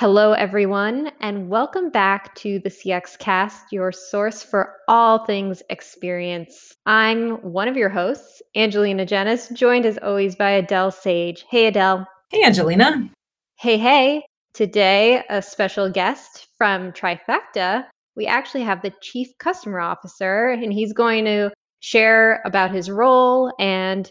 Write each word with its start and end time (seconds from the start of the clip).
Hello, 0.00 0.32
everyone, 0.32 1.12
and 1.20 1.50
welcome 1.50 1.90
back 1.90 2.34
to 2.36 2.58
the 2.60 2.70
CX 2.70 3.18
Cast, 3.18 3.70
your 3.70 3.92
source 3.92 4.42
for 4.42 4.76
all 4.88 5.26
things 5.26 5.62
experience. 5.68 6.74
I'm 6.86 7.32
one 7.42 7.68
of 7.68 7.76
your 7.76 7.90
hosts, 7.90 8.40
Angelina 8.56 9.04
Gennis, 9.04 9.52
joined 9.52 9.84
as 9.84 9.98
always 9.98 10.36
by 10.36 10.52
Adele 10.52 10.90
Sage. 10.90 11.44
Hey, 11.50 11.66
Adele. 11.66 12.06
Hey, 12.30 12.42
Angelina. 12.42 13.10
Hey, 13.58 13.76
hey. 13.76 14.24
Today, 14.54 15.22
a 15.28 15.42
special 15.42 15.90
guest 15.90 16.46
from 16.56 16.92
Trifacta. 16.92 17.84
We 18.16 18.26
actually 18.26 18.62
have 18.62 18.80
the 18.80 18.94
Chief 19.02 19.28
Customer 19.38 19.80
Officer, 19.80 20.48
and 20.48 20.72
he's 20.72 20.94
going 20.94 21.26
to 21.26 21.50
share 21.80 22.40
about 22.46 22.70
his 22.70 22.90
role 22.90 23.52
and 23.58 24.10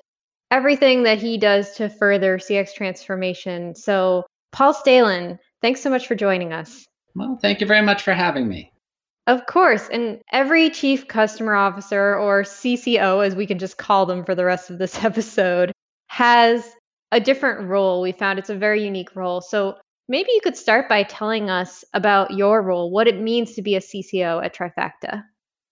everything 0.51 1.01
that 1.01 1.17
he 1.17 1.39
does 1.39 1.71
to 1.77 1.89
further 1.89 2.37
CX 2.37 2.75
transformation. 2.75 3.73
So, 3.73 4.27
Paul 4.51 4.73
Staelin, 4.73 5.39
Thanks 5.61 5.81
so 5.81 5.89
much 5.89 6.07
for 6.07 6.15
joining 6.15 6.53
us. 6.53 6.85
Well, 7.15 7.37
thank 7.41 7.61
you 7.61 7.67
very 7.67 7.81
much 7.81 8.01
for 8.01 8.13
having 8.13 8.47
me. 8.47 8.71
Of 9.27 9.45
course. 9.45 9.87
And 9.89 10.21
every 10.31 10.69
chief 10.69 11.07
customer 11.07 11.54
officer 11.54 12.15
or 12.15 12.43
CCO, 12.43 13.25
as 13.25 13.36
we 13.36 13.45
can 13.45 13.59
just 13.59 13.77
call 13.77 14.05
them 14.05 14.23
for 14.23 14.33
the 14.33 14.45
rest 14.45 14.69
of 14.69 14.79
this 14.79 15.03
episode, 15.03 15.71
has 16.07 16.67
a 17.11 17.19
different 17.19 17.67
role. 17.67 18.01
We 18.01 18.11
found 18.11 18.39
it's 18.39 18.50
a 18.50 18.55
very 18.55 18.83
unique 18.83 19.15
role. 19.15 19.41
So 19.41 19.77
maybe 20.07 20.29
you 20.33 20.41
could 20.43 20.57
start 20.57 20.89
by 20.89 21.03
telling 21.03 21.50
us 21.50 21.83
about 21.93 22.31
your 22.31 22.61
role, 22.61 22.89
what 22.89 23.07
it 23.07 23.19
means 23.19 23.53
to 23.53 23.61
be 23.61 23.75
a 23.75 23.79
CCO 23.79 24.43
at 24.43 24.55
Trifacta. 24.55 25.23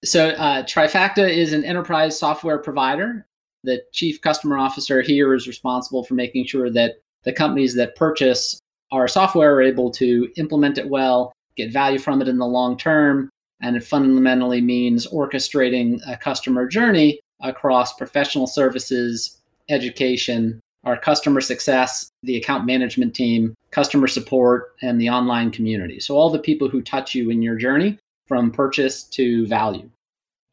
So, 0.05 0.29
uh, 0.29 0.61
Trifacta 0.63 1.27
is 1.27 1.53
an 1.53 1.65
enterprise 1.65 2.19
software 2.19 2.59
provider. 2.59 3.25
The 3.63 3.81
chief 3.91 4.21
customer 4.21 4.57
officer 4.57 5.01
here 5.01 5.33
is 5.33 5.47
responsible 5.47 6.03
for 6.03 6.13
making 6.13 6.45
sure 6.45 6.69
that 6.69 7.01
the 7.23 7.33
companies 7.33 7.75
that 7.75 7.95
purchase 7.95 8.59
our 8.91 9.07
software 9.07 9.55
are 9.55 9.61
able 9.61 9.91
to 9.91 10.29
implement 10.37 10.77
it 10.77 10.89
well, 10.89 11.33
get 11.55 11.71
value 11.71 11.99
from 11.99 12.21
it 12.21 12.27
in 12.27 12.37
the 12.37 12.45
long 12.45 12.77
term, 12.77 13.29
and 13.61 13.75
it 13.75 13.83
fundamentally 13.83 14.61
means 14.61 15.07
orchestrating 15.07 15.99
a 16.07 16.15
customer 16.15 16.67
journey 16.67 17.19
across 17.41 17.93
professional 17.93 18.47
services, 18.47 19.39
education, 19.69 20.59
our 20.83 20.97
customer 20.97 21.41
success, 21.41 22.09
the 22.23 22.37
account 22.37 22.65
management 22.65 23.13
team, 23.13 23.53
customer 23.71 24.07
support, 24.07 24.75
and 24.81 25.01
the 25.01 25.09
online 25.09 25.51
community. 25.51 25.99
So, 25.99 26.15
all 26.15 26.29
the 26.29 26.39
people 26.39 26.69
who 26.69 26.81
touch 26.81 27.13
you 27.13 27.29
in 27.29 27.41
your 27.41 27.55
journey 27.55 27.97
from 28.27 28.51
purchase 28.51 29.03
to 29.03 29.47
value. 29.47 29.89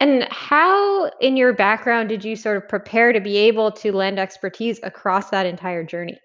And 0.00 0.27
how, 0.31 1.11
in 1.20 1.37
your 1.37 1.53
background, 1.53 2.09
did 2.09 2.25
you 2.25 2.37
sort 2.37 2.56
of 2.56 2.69
prepare 2.69 3.12
to 3.12 3.20
be 3.20 3.37
able 3.37 3.70
to 3.72 3.92
lend 3.92 4.19
expertise 4.19 4.81
across 4.83 5.31
that 5.31 5.47
entire 5.47 5.84
journey? 5.84 6.19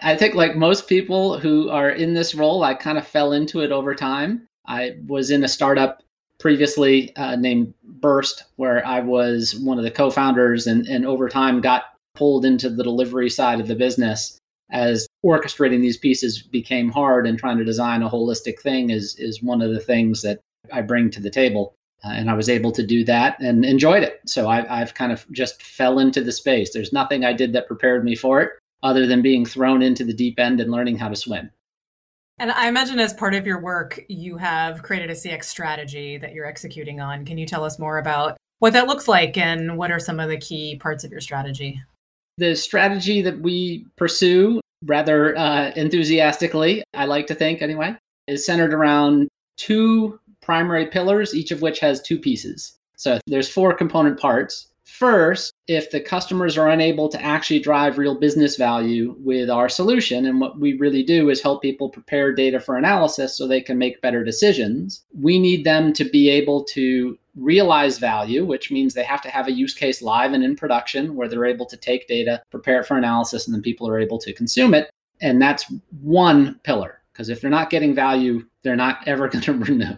I 0.00 0.16
think, 0.16 0.34
like 0.34 0.56
most 0.56 0.86
people 0.86 1.38
who 1.38 1.70
are 1.70 1.90
in 1.90 2.14
this 2.14 2.34
role, 2.34 2.62
I 2.62 2.74
kind 2.74 2.98
of 2.98 3.06
fell 3.06 3.32
into 3.32 3.60
it 3.60 3.72
over 3.72 3.94
time. 3.94 4.46
I 4.66 4.96
was 5.06 5.30
in 5.30 5.42
a 5.42 5.48
startup 5.48 6.02
previously 6.38 7.14
uh, 7.16 7.34
named 7.36 7.74
Burst, 7.82 8.44
where 8.56 8.86
I 8.86 9.00
was 9.00 9.56
one 9.56 9.78
of 9.78 9.84
the 9.84 9.90
co 9.90 10.10
founders, 10.10 10.66
and, 10.66 10.86
and 10.86 11.04
over 11.04 11.28
time 11.28 11.60
got 11.60 11.84
pulled 12.14 12.44
into 12.44 12.70
the 12.70 12.84
delivery 12.84 13.28
side 13.28 13.60
of 13.60 13.66
the 13.66 13.74
business 13.74 14.38
as 14.70 15.08
orchestrating 15.24 15.80
these 15.80 15.96
pieces 15.96 16.42
became 16.42 16.90
hard 16.90 17.26
and 17.26 17.38
trying 17.38 17.58
to 17.58 17.64
design 17.64 18.02
a 18.02 18.10
holistic 18.10 18.60
thing 18.60 18.90
is, 18.90 19.16
is 19.18 19.42
one 19.42 19.62
of 19.62 19.72
the 19.72 19.80
things 19.80 20.22
that 20.22 20.40
I 20.72 20.82
bring 20.82 21.10
to 21.10 21.20
the 21.20 21.30
table. 21.30 21.74
Uh, 22.04 22.10
and 22.10 22.30
I 22.30 22.34
was 22.34 22.48
able 22.48 22.70
to 22.72 22.86
do 22.86 23.02
that 23.04 23.40
and 23.40 23.64
enjoyed 23.64 24.02
it. 24.04 24.20
So 24.26 24.48
I, 24.48 24.80
I've 24.80 24.94
kind 24.94 25.10
of 25.10 25.26
just 25.32 25.62
fell 25.62 25.98
into 25.98 26.22
the 26.22 26.30
space. 26.30 26.72
There's 26.72 26.92
nothing 26.92 27.24
I 27.24 27.32
did 27.32 27.52
that 27.54 27.66
prepared 27.66 28.04
me 28.04 28.14
for 28.14 28.40
it 28.42 28.50
other 28.82 29.06
than 29.06 29.22
being 29.22 29.44
thrown 29.44 29.82
into 29.82 30.04
the 30.04 30.12
deep 30.12 30.38
end 30.38 30.60
and 30.60 30.70
learning 30.70 30.96
how 30.96 31.08
to 31.08 31.16
swim. 31.16 31.50
And 32.38 32.52
I 32.52 32.68
imagine 32.68 33.00
as 33.00 33.12
part 33.12 33.34
of 33.34 33.46
your 33.46 33.60
work, 33.60 34.00
you 34.08 34.36
have 34.36 34.82
created 34.82 35.10
a 35.10 35.14
CX 35.14 35.44
strategy 35.44 36.18
that 36.18 36.32
you're 36.32 36.46
executing 36.46 37.00
on. 37.00 37.24
Can 37.24 37.36
you 37.36 37.46
tell 37.46 37.64
us 37.64 37.78
more 37.78 37.98
about 37.98 38.36
what 38.60 38.72
that 38.74 38.86
looks 38.86 39.08
like 39.08 39.36
and 39.36 39.76
what 39.76 39.90
are 39.90 39.98
some 39.98 40.20
of 40.20 40.28
the 40.28 40.38
key 40.38 40.76
parts 40.76 41.02
of 41.02 41.10
your 41.10 41.20
strategy? 41.20 41.82
The 42.36 42.54
strategy 42.54 43.22
that 43.22 43.40
we 43.40 43.86
pursue 43.96 44.60
rather 44.84 45.36
uh, 45.36 45.72
enthusiastically, 45.74 46.84
I 46.94 47.06
like 47.06 47.26
to 47.26 47.34
think 47.34 47.60
anyway, 47.60 47.96
is 48.28 48.46
centered 48.46 48.72
around 48.72 49.28
two 49.56 50.20
primary 50.40 50.86
pillars, 50.86 51.34
each 51.34 51.50
of 51.50 51.62
which 51.62 51.80
has 51.80 52.00
two 52.00 52.18
pieces. 52.18 52.78
So 52.96 53.18
there's 53.26 53.48
four 53.48 53.74
component 53.74 54.18
parts. 54.20 54.67
First, 54.98 55.54
if 55.68 55.92
the 55.92 56.00
customers 56.00 56.58
are 56.58 56.70
unable 56.70 57.08
to 57.08 57.22
actually 57.22 57.60
drive 57.60 57.98
real 57.98 58.18
business 58.18 58.56
value 58.56 59.14
with 59.20 59.48
our 59.48 59.68
solution, 59.68 60.26
and 60.26 60.40
what 60.40 60.58
we 60.58 60.76
really 60.76 61.04
do 61.04 61.30
is 61.30 61.40
help 61.40 61.62
people 61.62 61.88
prepare 61.88 62.32
data 62.32 62.58
for 62.58 62.76
analysis 62.76 63.36
so 63.36 63.46
they 63.46 63.60
can 63.60 63.78
make 63.78 64.02
better 64.02 64.24
decisions, 64.24 65.04
we 65.14 65.38
need 65.38 65.62
them 65.62 65.92
to 65.92 66.04
be 66.04 66.28
able 66.28 66.64
to 66.64 67.16
realize 67.36 68.00
value, 68.00 68.44
which 68.44 68.72
means 68.72 68.92
they 68.92 69.04
have 69.04 69.22
to 69.22 69.30
have 69.30 69.46
a 69.46 69.52
use 69.52 69.72
case 69.72 70.02
live 70.02 70.32
and 70.32 70.42
in 70.42 70.56
production 70.56 71.14
where 71.14 71.28
they're 71.28 71.44
able 71.44 71.66
to 71.66 71.76
take 71.76 72.08
data, 72.08 72.42
prepare 72.50 72.80
it 72.80 72.86
for 72.86 72.98
analysis, 72.98 73.46
and 73.46 73.54
then 73.54 73.62
people 73.62 73.88
are 73.88 74.00
able 74.00 74.18
to 74.18 74.32
consume 74.32 74.74
it. 74.74 74.90
And 75.20 75.40
that's 75.40 75.72
one 76.02 76.58
pillar, 76.64 77.02
because 77.12 77.28
if 77.28 77.40
they're 77.40 77.50
not 77.50 77.70
getting 77.70 77.94
value, 77.94 78.44
they're 78.64 78.74
not 78.74 79.06
ever 79.06 79.28
going 79.28 79.44
to 79.44 79.52
renew. 79.52 79.96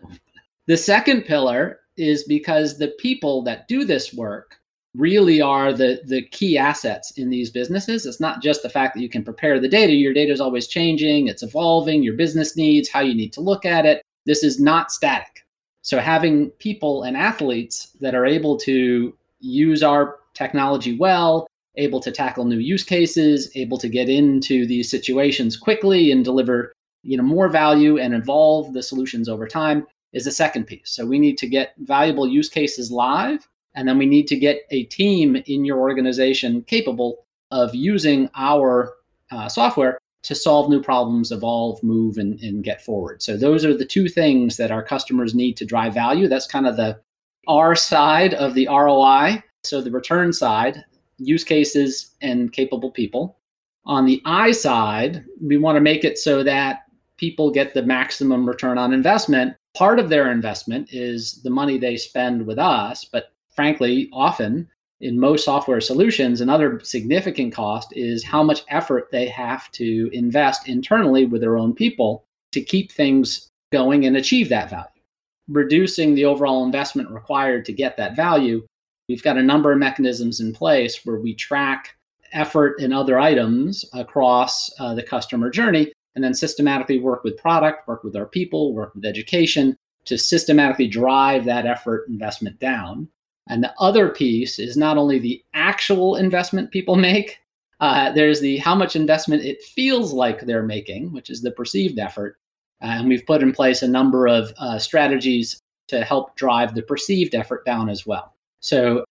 The 0.66 0.76
second 0.76 1.22
pillar 1.22 1.80
is 1.96 2.24
because 2.24 2.76
the 2.76 2.88
people 2.98 3.40
that 3.44 3.66
do 3.66 3.86
this 3.86 4.12
work 4.12 4.59
really 4.96 5.40
are 5.40 5.72
the 5.72 6.00
the 6.04 6.22
key 6.22 6.58
assets 6.58 7.12
in 7.16 7.30
these 7.30 7.50
businesses. 7.50 8.06
It's 8.06 8.20
not 8.20 8.42
just 8.42 8.62
the 8.62 8.68
fact 8.68 8.94
that 8.94 9.02
you 9.02 9.08
can 9.08 9.24
prepare 9.24 9.60
the 9.60 9.68
data. 9.68 9.92
Your 9.92 10.12
data 10.12 10.32
is 10.32 10.40
always 10.40 10.66
changing. 10.66 11.28
It's 11.28 11.42
evolving. 11.42 12.02
Your 12.02 12.14
business 12.14 12.56
needs 12.56 12.88
how 12.88 13.00
you 13.00 13.14
need 13.14 13.32
to 13.34 13.40
look 13.40 13.64
at 13.64 13.86
it. 13.86 14.02
This 14.26 14.42
is 14.42 14.60
not 14.60 14.90
static. 14.90 15.44
So 15.82 15.98
having 15.98 16.50
people 16.58 17.04
and 17.04 17.16
athletes 17.16 17.96
that 18.00 18.14
are 18.14 18.26
able 18.26 18.58
to 18.58 19.16
use 19.40 19.82
our 19.82 20.18
technology 20.34 20.96
well 20.96 21.46
able 21.76 22.00
to 22.00 22.10
tackle 22.10 22.44
new 22.44 22.58
use 22.58 22.82
cases 22.82 23.50
able 23.54 23.78
to 23.78 23.88
get 23.88 24.08
into 24.08 24.66
these 24.66 24.90
situations 24.90 25.56
quickly 25.56 26.10
and 26.10 26.24
deliver 26.24 26.72
you 27.02 27.16
know 27.16 27.22
more 27.22 27.48
value 27.48 27.98
and 27.98 28.12
evolve 28.12 28.72
the 28.72 28.82
solutions 28.82 29.28
over 29.28 29.46
time 29.46 29.86
is 30.12 30.24
the 30.24 30.32
second 30.32 30.66
piece. 30.66 30.90
So 30.90 31.06
we 31.06 31.18
need 31.18 31.38
to 31.38 31.48
get 31.48 31.74
valuable 31.78 32.26
use 32.26 32.48
cases 32.48 32.90
live 32.90 33.48
and 33.74 33.86
then 33.86 33.98
we 33.98 34.06
need 34.06 34.26
to 34.28 34.36
get 34.36 34.62
a 34.70 34.84
team 34.84 35.36
in 35.46 35.64
your 35.64 35.78
organization 35.78 36.62
capable 36.62 37.26
of 37.50 37.74
using 37.74 38.28
our 38.34 38.94
uh, 39.30 39.48
software 39.48 39.98
to 40.22 40.34
solve 40.34 40.68
new 40.68 40.82
problems, 40.82 41.32
evolve, 41.32 41.82
move, 41.82 42.18
and, 42.18 42.38
and 42.40 42.62
get 42.62 42.82
forward. 42.82 43.22
So 43.22 43.36
those 43.36 43.64
are 43.64 43.76
the 43.76 43.86
two 43.86 44.08
things 44.08 44.56
that 44.58 44.70
our 44.70 44.82
customers 44.82 45.34
need 45.34 45.56
to 45.56 45.64
drive 45.64 45.94
value. 45.94 46.28
That's 46.28 46.46
kind 46.46 46.66
of 46.66 46.76
the 46.76 47.00
R 47.48 47.74
side 47.74 48.34
of 48.34 48.54
the 48.54 48.68
ROI. 48.68 49.42
So 49.64 49.80
the 49.80 49.90
return 49.90 50.32
side, 50.32 50.84
use 51.18 51.44
cases 51.44 52.14
and 52.20 52.52
capable 52.52 52.90
people. 52.90 53.38
On 53.86 54.04
the 54.04 54.20
I 54.24 54.52
side, 54.52 55.24
we 55.42 55.56
want 55.56 55.76
to 55.76 55.80
make 55.80 56.04
it 56.04 56.18
so 56.18 56.42
that 56.42 56.80
people 57.16 57.50
get 57.50 57.74
the 57.74 57.82
maximum 57.82 58.46
return 58.46 58.78
on 58.78 58.92
investment. 58.92 59.56
Part 59.74 59.98
of 59.98 60.08
their 60.08 60.30
investment 60.30 60.88
is 60.92 61.40
the 61.42 61.50
money 61.50 61.78
they 61.78 61.96
spend 61.96 62.46
with 62.46 62.58
us, 62.58 63.04
but 63.04 63.32
frankly, 63.60 64.08
often 64.10 64.66
in 65.02 65.20
most 65.20 65.44
software 65.44 65.82
solutions, 65.82 66.40
another 66.40 66.80
significant 66.82 67.52
cost 67.52 67.94
is 67.94 68.24
how 68.24 68.42
much 68.42 68.62
effort 68.68 69.10
they 69.12 69.28
have 69.28 69.70
to 69.72 70.08
invest 70.14 70.66
internally 70.66 71.26
with 71.26 71.42
their 71.42 71.58
own 71.58 71.74
people 71.74 72.24
to 72.52 72.62
keep 72.62 72.90
things 72.90 73.48
going 73.70 74.06
and 74.06 74.16
achieve 74.16 74.48
that 74.48 74.70
value. 74.70 75.02
Reducing 75.46 76.14
the 76.14 76.24
overall 76.24 76.64
investment 76.64 77.10
required 77.10 77.66
to 77.66 77.72
get 77.74 77.98
that 77.98 78.16
value, 78.16 78.66
we've 79.10 79.22
got 79.22 79.36
a 79.36 79.42
number 79.42 79.70
of 79.70 79.78
mechanisms 79.78 80.40
in 80.40 80.54
place 80.54 81.04
where 81.04 81.20
we 81.20 81.34
track 81.34 81.94
effort 82.32 82.80
and 82.80 82.94
other 82.94 83.18
items 83.18 83.84
across 83.92 84.70
uh, 84.78 84.94
the 84.94 85.02
customer 85.02 85.50
journey 85.50 85.92
and 86.14 86.24
then 86.24 86.32
systematically 86.32 86.98
work 86.98 87.24
with 87.24 87.36
product, 87.36 87.86
work 87.86 88.04
with 88.04 88.16
our 88.16 88.24
people, 88.24 88.72
work 88.72 88.94
with 88.94 89.04
education 89.04 89.76
to 90.06 90.16
systematically 90.16 90.88
drive 90.88 91.44
that 91.44 91.66
effort 91.66 92.08
investment 92.08 92.58
down. 92.58 93.06
And 93.50 93.64
the 93.64 93.74
other 93.80 94.08
piece 94.08 94.60
is 94.60 94.76
not 94.76 94.96
only 94.96 95.18
the 95.18 95.42
actual 95.54 96.14
investment 96.14 96.70
people 96.70 96.96
make, 97.10 97.38
uh, 97.80 98.12
there's 98.12 98.40
the 98.40 98.58
how 98.58 98.74
much 98.74 98.94
investment 98.94 99.44
it 99.44 99.62
feels 99.62 100.12
like 100.12 100.40
they're 100.40 100.62
making, 100.62 101.12
which 101.12 101.28
is 101.28 101.42
the 101.42 101.50
perceived 101.50 101.98
effort. 101.98 102.38
And 102.80 103.08
we've 103.08 103.26
put 103.26 103.42
in 103.42 103.52
place 103.52 103.82
a 103.82 103.88
number 103.88 104.26
of 104.26 104.52
uh, 104.58 104.78
strategies 104.78 105.58
to 105.88 106.04
help 106.04 106.36
drive 106.36 106.74
the 106.74 106.82
perceived 106.82 107.34
effort 107.34 107.64
down 107.64 107.88
as 107.88 108.06
well. 108.06 108.34
So, 108.60 109.04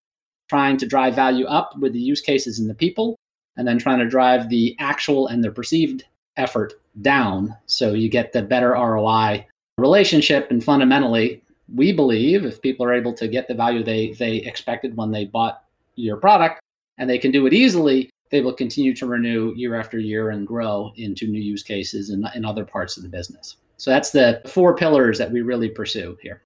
trying 0.48 0.78
to 0.78 0.88
drive 0.88 1.14
value 1.14 1.46
up 1.46 1.78
with 1.78 1.94
the 1.94 2.00
use 2.00 2.22
cases 2.22 2.58
and 2.58 2.68
the 2.70 2.74
people, 2.74 3.16
and 3.58 3.68
then 3.68 3.78
trying 3.78 4.00
to 4.00 4.08
drive 4.08 4.50
the 4.50 4.76
actual 4.80 5.28
and 5.28 5.44
the 5.44 5.52
perceived 5.52 6.06
effort 6.38 6.74
down 7.02 7.56
so 7.68 7.94
you 7.94 8.10
get 8.10 8.32
the 8.32 8.42
better 8.42 8.72
ROI 8.72 9.46
relationship. 9.78 10.50
And 10.50 10.64
fundamentally, 10.64 11.44
we 11.74 11.92
believe 11.92 12.46
if 12.46 12.62
people 12.62 12.86
are 12.86 12.94
able 12.94 13.14
to 13.14 13.28
get 13.28 13.48
the 13.48 13.54
value 13.54 13.84
they 13.84 14.14
they 14.14 14.38
expected 14.38 14.96
when 14.98 15.12
they 15.12 15.26
bought 15.26 15.64
your 15.96 16.18
product 16.18 16.60
and 16.98 17.10
they 17.10 17.18
can 17.18 17.32
do 17.32 17.46
it 17.46 17.54
easily 17.54 18.10
they 18.30 18.42
will 18.42 18.54
continue 18.54 18.96
to 18.96 19.06
renew 19.06 19.54
year 19.56 19.76
after 19.76 19.98
year 20.00 20.30
and 20.30 20.46
grow 20.46 20.92
into 20.96 21.28
new 21.28 21.42
use 21.42 21.64
cases 21.64 22.10
in, 22.10 22.24
in 22.36 22.46
other 22.46 22.66
parts 22.66 22.98
of 22.98 23.04
the 23.04 23.10
business. 23.10 23.58
So 23.78 23.92
that's 23.92 24.12
the 24.12 24.42
four 24.48 24.76
pillars 24.76 25.18
that 25.18 25.32
we 25.32 25.42
really 25.42 25.70
pursue 25.70 26.18
here. 26.22 26.44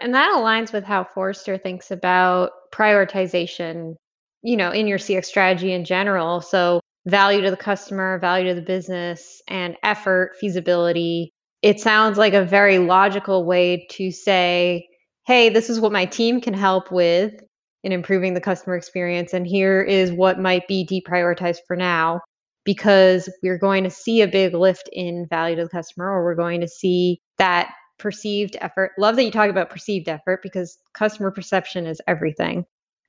And 0.00 0.14
that 0.14 0.32
aligns 0.34 0.72
with 0.72 0.84
how 0.84 1.04
Forrester 1.04 1.58
thinks 1.58 1.90
about 1.90 2.50
prioritization, 2.72 3.94
you 4.42 4.56
know, 4.56 4.70
in 4.70 4.86
your 4.86 4.98
CX 4.98 5.26
strategy 5.26 5.72
in 5.72 5.84
general. 5.84 6.40
So 6.40 6.80
value 7.06 7.42
to 7.42 7.50
the 7.50 7.56
customer, 7.56 8.18
value 8.18 8.48
to 8.48 8.54
the 8.54 8.62
business, 8.62 9.42
and 9.46 9.76
effort, 9.82 10.32
feasibility. 10.40 11.32
It 11.62 11.80
sounds 11.80 12.18
like 12.18 12.32
a 12.32 12.44
very 12.44 12.78
logical 12.78 13.44
way 13.44 13.86
to 13.92 14.10
say, 14.10 14.88
hey, 15.26 15.48
this 15.50 15.68
is 15.68 15.80
what 15.80 15.92
my 15.92 16.06
team 16.06 16.40
can 16.40 16.54
help 16.54 16.90
with 16.90 17.34
in 17.82 17.92
improving 17.92 18.34
the 18.34 18.40
customer 18.40 18.76
experience. 18.76 19.32
And 19.32 19.46
here 19.46 19.80
is 19.80 20.12
what 20.12 20.38
might 20.38 20.66
be 20.68 20.86
deprioritized 20.86 21.60
for 21.66 21.76
now 21.76 22.20
because 22.64 23.28
we're 23.42 23.58
going 23.58 23.84
to 23.84 23.90
see 23.90 24.22
a 24.22 24.28
big 24.28 24.54
lift 24.54 24.88
in 24.92 25.26
value 25.28 25.56
to 25.56 25.64
the 25.64 25.68
customer 25.68 26.10
or 26.10 26.24
we're 26.24 26.34
going 26.34 26.60
to 26.60 26.68
see 26.68 27.20
that 27.38 27.72
perceived 27.98 28.56
effort. 28.60 28.92
Love 28.98 29.16
that 29.16 29.24
you 29.24 29.30
talk 29.30 29.50
about 29.50 29.70
perceived 29.70 30.08
effort 30.08 30.40
because 30.42 30.78
customer 30.94 31.30
perception 31.30 31.86
is 31.86 32.00
everything. 32.06 32.64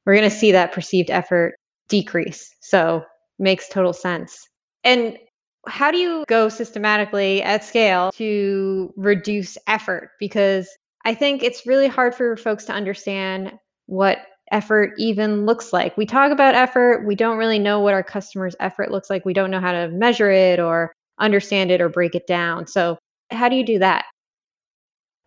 We're 0.06 0.16
going 0.16 0.30
to 0.30 0.36
see 0.36 0.52
that 0.52 0.74
perceived 0.74 1.10
effort 1.10 1.56
decrease. 1.90 2.54
So 2.62 3.04
makes 3.40 3.68
total 3.70 3.94
sense. 3.94 4.48
And 4.84 5.18
how 5.68 5.92
do 5.92 5.98
you 5.98 6.24
go 6.28 6.50
systematically 6.50 7.42
at 7.44 7.64
scale 7.64 8.12
to 8.14 8.94
reduce 8.96 9.58
effort? 9.68 10.12
Because 10.20 10.70
I 11.06 11.14
think 11.14 11.44
it's 11.44 11.66
really 11.66 11.88
hard 11.88 12.16
for 12.16 12.36
folks 12.36 12.66
to 12.66 12.74
understand 12.74 13.54
what 13.86 14.20
effort 14.52 14.94
even 14.98 15.46
looks 15.46 15.72
like. 15.72 15.96
We 15.98 16.06
talk 16.06 16.32
about 16.32 16.56
effort, 16.56 17.06
we 17.06 17.16
don't 17.16 17.38
really 17.38 17.60
know 17.60 17.80
what 17.80 17.94
our 17.94 18.04
customers' 18.04 18.56
effort 18.60 18.92
looks 18.92 19.10
like. 19.10 19.26
We 19.26 19.34
don't 19.34 19.52
know 19.52 19.62
how 19.62 19.72
to 19.72 19.90
measure 19.90 20.32
it 20.32 20.60
or 20.60 20.94
understand 21.20 21.72
it 21.72 21.82
or 21.82 21.90
break 21.90 22.16
it 22.16 22.28
down. 22.28 22.68
So, 22.68 22.98
how 23.32 23.48
do 23.48 23.56
you 23.56 23.66
do 23.66 23.80
that? 23.80 24.06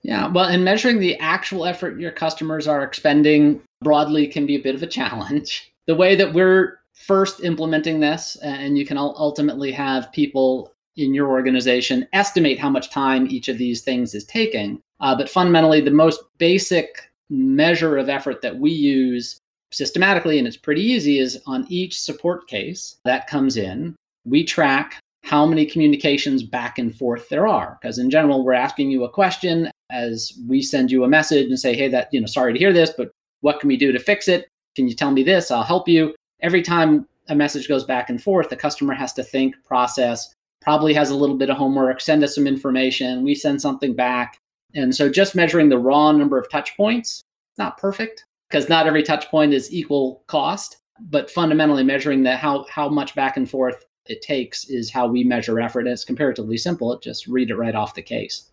Yeah, 0.02 0.26
well, 0.28 0.44
and 0.44 0.64
measuring 0.64 1.00
the 1.00 1.18
actual 1.18 1.64
effort 1.64 1.98
your 1.98 2.12
customers 2.12 2.68
are 2.68 2.84
expending 2.84 3.62
broadly 3.80 4.26
can 4.26 4.44
be 4.44 4.56
a 4.56 4.62
bit 4.62 4.74
of 4.74 4.82
a 4.82 4.86
challenge. 4.98 5.72
The 5.86 5.94
way 5.94 6.14
that 6.16 6.32
we're 6.32 6.78
first 6.94 7.42
implementing 7.42 8.00
this, 8.00 8.36
and 8.36 8.78
you 8.78 8.86
can 8.86 8.96
ultimately 8.96 9.72
have 9.72 10.12
people 10.12 10.72
in 10.96 11.12
your 11.12 11.28
organization 11.28 12.06
estimate 12.12 12.58
how 12.58 12.70
much 12.70 12.90
time 12.90 13.26
each 13.28 13.48
of 13.48 13.58
these 13.58 13.82
things 13.82 14.14
is 14.14 14.24
taking. 14.24 14.80
Uh, 15.00 15.14
but 15.14 15.28
fundamentally, 15.28 15.80
the 15.80 15.90
most 15.90 16.20
basic 16.38 17.10
measure 17.30 17.98
of 17.98 18.08
effort 18.08 18.40
that 18.42 18.58
we 18.58 18.70
use 18.70 19.38
systematically, 19.72 20.38
and 20.38 20.46
it's 20.46 20.56
pretty 20.56 20.82
easy, 20.82 21.18
is 21.18 21.40
on 21.46 21.66
each 21.68 22.00
support 22.00 22.46
case 22.46 22.96
that 23.04 23.26
comes 23.26 23.56
in, 23.56 23.96
we 24.24 24.44
track 24.44 25.00
how 25.24 25.44
many 25.44 25.66
communications 25.66 26.42
back 26.42 26.78
and 26.78 26.94
forth 26.94 27.28
there 27.28 27.48
are. 27.48 27.78
Because 27.80 27.98
in 27.98 28.08
general, 28.08 28.44
we're 28.44 28.52
asking 28.52 28.90
you 28.90 29.04
a 29.04 29.10
question 29.10 29.70
as 29.90 30.32
we 30.46 30.62
send 30.62 30.90
you 30.90 31.02
a 31.02 31.08
message 31.08 31.46
and 31.48 31.58
say, 31.58 31.74
hey, 31.74 31.88
that, 31.88 32.08
you 32.12 32.20
know, 32.20 32.26
sorry 32.26 32.52
to 32.52 32.58
hear 32.58 32.72
this, 32.72 32.92
but 32.96 33.10
what 33.40 33.58
can 33.58 33.68
we 33.68 33.76
do 33.76 33.90
to 33.90 33.98
fix 33.98 34.28
it? 34.28 34.48
Can 34.76 34.86
you 34.86 34.94
tell 34.94 35.10
me 35.10 35.22
this? 35.22 35.50
I'll 35.50 35.62
help 35.62 35.88
you. 35.88 36.14
Every 36.40 36.62
time 36.62 37.06
a 37.28 37.34
message 37.34 37.68
goes 37.68 37.84
back 37.84 38.10
and 38.10 38.22
forth, 38.22 38.50
the 38.50 38.56
customer 38.56 38.94
has 38.94 39.12
to 39.14 39.22
think, 39.22 39.54
process, 39.64 40.34
probably 40.60 40.94
has 40.94 41.10
a 41.10 41.16
little 41.16 41.36
bit 41.36 41.50
of 41.50 41.56
homework, 41.56 42.00
send 42.00 42.24
us 42.24 42.34
some 42.34 42.46
information, 42.46 43.22
we 43.22 43.34
send 43.34 43.60
something 43.60 43.94
back. 43.94 44.38
And 44.74 44.94
so 44.94 45.08
just 45.08 45.34
measuring 45.34 45.68
the 45.68 45.78
raw 45.78 46.10
number 46.12 46.38
of 46.38 46.50
touch 46.50 46.76
points, 46.76 47.22
not 47.58 47.78
perfect 47.78 48.24
because 48.48 48.68
not 48.68 48.86
every 48.86 49.02
touch 49.02 49.28
point 49.30 49.52
is 49.52 49.72
equal 49.72 50.22
cost, 50.26 50.78
but 51.00 51.30
fundamentally 51.30 51.84
measuring 51.84 52.22
that 52.24 52.38
how 52.38 52.64
how 52.68 52.88
much 52.88 53.14
back 53.14 53.36
and 53.36 53.48
forth 53.48 53.84
it 54.06 54.22
takes 54.22 54.68
is 54.68 54.90
how 54.90 55.06
we 55.06 55.24
measure 55.24 55.60
effort. 55.60 55.80
And 55.80 55.88
it's 55.88 56.04
comparatively 56.04 56.56
simple. 56.56 56.92
It 56.92 57.02
Just 57.02 57.26
read 57.26 57.50
it 57.50 57.56
right 57.56 57.74
off 57.74 57.94
the 57.94 58.02
case. 58.02 58.50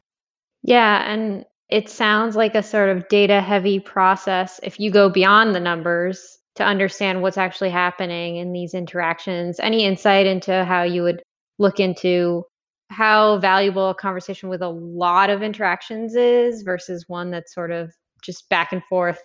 Yeah, 0.63 1.09
and 1.11 1.45
it 1.69 1.89
sounds 1.89 2.35
like 2.35 2.55
a 2.55 2.63
sort 2.63 2.89
of 2.89 3.07
data 3.07 3.41
heavy 3.41 3.79
process 3.79 4.59
if 4.63 4.79
you 4.79 4.91
go 4.91 5.09
beyond 5.09 5.55
the 5.55 5.59
numbers 5.59 6.37
to 6.55 6.63
understand 6.63 7.21
what's 7.21 7.37
actually 7.37 7.69
happening 7.69 8.37
in 8.37 8.51
these 8.51 8.73
interactions. 8.73 9.59
Any 9.59 9.85
insight 9.85 10.25
into 10.25 10.65
how 10.65 10.83
you 10.83 11.03
would 11.03 11.21
look 11.59 11.79
into 11.79 12.43
how 12.89 13.37
valuable 13.39 13.89
a 13.89 13.95
conversation 13.95 14.49
with 14.49 14.61
a 14.61 14.69
lot 14.69 15.29
of 15.29 15.41
interactions 15.41 16.15
is 16.15 16.61
versus 16.63 17.05
one 17.07 17.31
that's 17.31 17.53
sort 17.53 17.71
of 17.71 17.91
just 18.21 18.49
back 18.49 18.73
and 18.73 18.83
forth? 18.85 19.21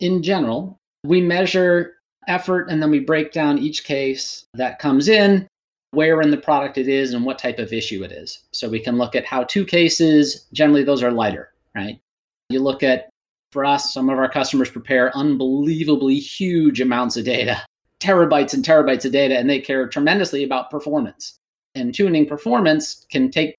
In 0.00 0.22
general, 0.22 0.78
we 1.04 1.20
measure 1.20 1.94
effort 2.26 2.68
and 2.68 2.82
then 2.82 2.90
we 2.90 3.00
break 3.00 3.32
down 3.32 3.58
each 3.58 3.84
case 3.84 4.44
that 4.54 4.80
comes 4.80 5.08
in, 5.08 5.46
where 5.92 6.20
in 6.20 6.30
the 6.30 6.36
product 6.36 6.76
it 6.76 6.88
is, 6.88 7.14
and 7.14 7.24
what 7.24 7.38
type 7.38 7.58
of 7.58 7.72
issue 7.72 8.02
it 8.02 8.10
is. 8.10 8.40
So 8.52 8.68
we 8.68 8.80
can 8.80 8.98
look 8.98 9.14
at 9.14 9.26
how 9.26 9.44
two 9.44 9.64
cases, 9.64 10.46
generally, 10.52 10.82
those 10.82 11.02
are 11.02 11.12
lighter, 11.12 11.52
right? 11.76 12.00
You 12.48 12.60
look 12.60 12.82
at, 12.82 13.10
for 13.52 13.64
us, 13.64 13.92
some 13.92 14.08
of 14.08 14.18
our 14.18 14.30
customers 14.30 14.70
prepare 14.70 15.16
unbelievably 15.16 16.18
huge 16.18 16.80
amounts 16.80 17.16
of 17.16 17.24
data, 17.24 17.62
terabytes 18.00 18.54
and 18.54 18.64
terabytes 18.64 19.04
of 19.04 19.12
data, 19.12 19.38
and 19.38 19.48
they 19.48 19.60
care 19.60 19.86
tremendously 19.86 20.42
about 20.42 20.70
performance. 20.70 21.36
And 21.74 21.94
tuning 21.94 22.26
performance 22.26 23.06
can 23.10 23.30
take 23.30 23.54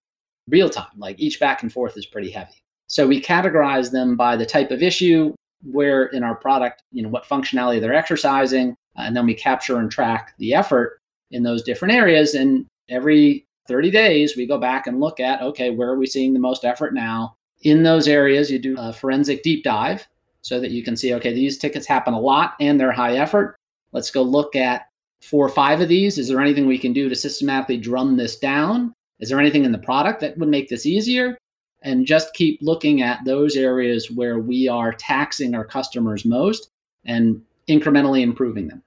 real 0.50 0.70
time, 0.70 0.98
like 0.98 1.20
each 1.20 1.40
back 1.40 1.64
and 1.64 1.72
forth 1.72 1.96
is 1.96 2.06
pretty 2.06 2.32
heavy. 2.32 2.60
So 2.88 3.08
we 3.08 3.22
categorize 3.22 3.92
them 3.92 4.16
by 4.16 4.36
the 4.36 4.46
type 4.46 4.72
of 4.72 4.84
issue, 4.84 5.34
where 5.64 6.08
in 6.08 6.24
our 6.24 6.36
product, 6.36 6.82
you 6.92 7.02
know, 7.02 7.10
what 7.10 7.26
functionality 7.26 7.80
they're 7.80 7.94
exercising, 7.94 8.76
and 8.96 9.16
then 9.16 9.26
we 9.26 9.34
capture 9.34 9.78
and 9.78 9.90
track 9.90 10.34
the 10.38 10.54
effort 10.54 11.00
in 11.32 11.44
those 11.44 11.64
different 11.64 11.94
areas. 11.94 12.34
And 12.36 12.66
every 12.90 13.46
30 13.68 13.92
days, 13.92 14.36
we 14.36 14.46
go 14.46 14.58
back 14.58 14.88
and 14.88 15.00
look 15.00 15.20
at, 15.20 15.42
okay, 15.42 15.70
where 15.70 15.90
are 15.90 15.98
we 15.98 16.06
seeing 16.06 16.34
the 16.34 16.40
most 16.40 16.66
effort 16.66 16.94
now? 16.94 17.36
In 17.64 17.84
those 17.84 18.08
areas, 18.08 18.52
you 18.52 18.60
do 18.60 18.76
a 18.78 18.94
forensic 18.94 19.44
deep 19.44 19.64
dive 19.64 20.08
so 20.42 20.60
that 20.60 20.72
you 20.72 20.84
can 20.84 20.96
see, 20.96 21.14
okay, 21.14 21.34
these 21.34 21.58
tickets 21.58 21.88
happen 21.88 22.14
a 22.14 22.20
lot 22.20 22.54
and 22.60 22.80
they're 22.80 22.92
high 22.92 23.18
effort. 23.18 23.56
Let's 23.92 24.12
go 24.12 24.22
look 24.22 24.56
at 24.56 24.88
four 25.22 25.46
or 25.46 25.50
five 25.50 25.80
of 25.82 25.88
these. 25.88 26.18
Is 26.18 26.28
there 26.28 26.42
anything 26.42 26.68
we 26.68 26.78
can 26.78 26.94
do 26.94 27.10
to 27.10 27.16
systematically 27.16 27.78
drum 27.78 28.18
this 28.18 28.38
down? 28.38 28.94
Is 29.20 29.30
there 29.30 29.40
anything 29.40 29.64
in 29.64 29.72
the 29.72 29.78
product 29.78 30.20
that 30.20 30.38
would 30.38 30.50
make 30.50 30.70
this 30.70 30.86
easier? 30.86 31.38
and 31.84 32.06
just 32.06 32.34
keep 32.34 32.60
looking 32.62 33.02
at 33.02 33.24
those 33.26 33.56
areas 33.56 34.10
where 34.10 34.40
we 34.40 34.68
are 34.68 34.94
taxing 34.94 35.54
our 35.54 35.66
customers 35.66 36.26
most 36.26 36.70
and 37.06 37.42
incrementally 37.70 38.22
improving 38.22 38.68
them. 38.68 38.82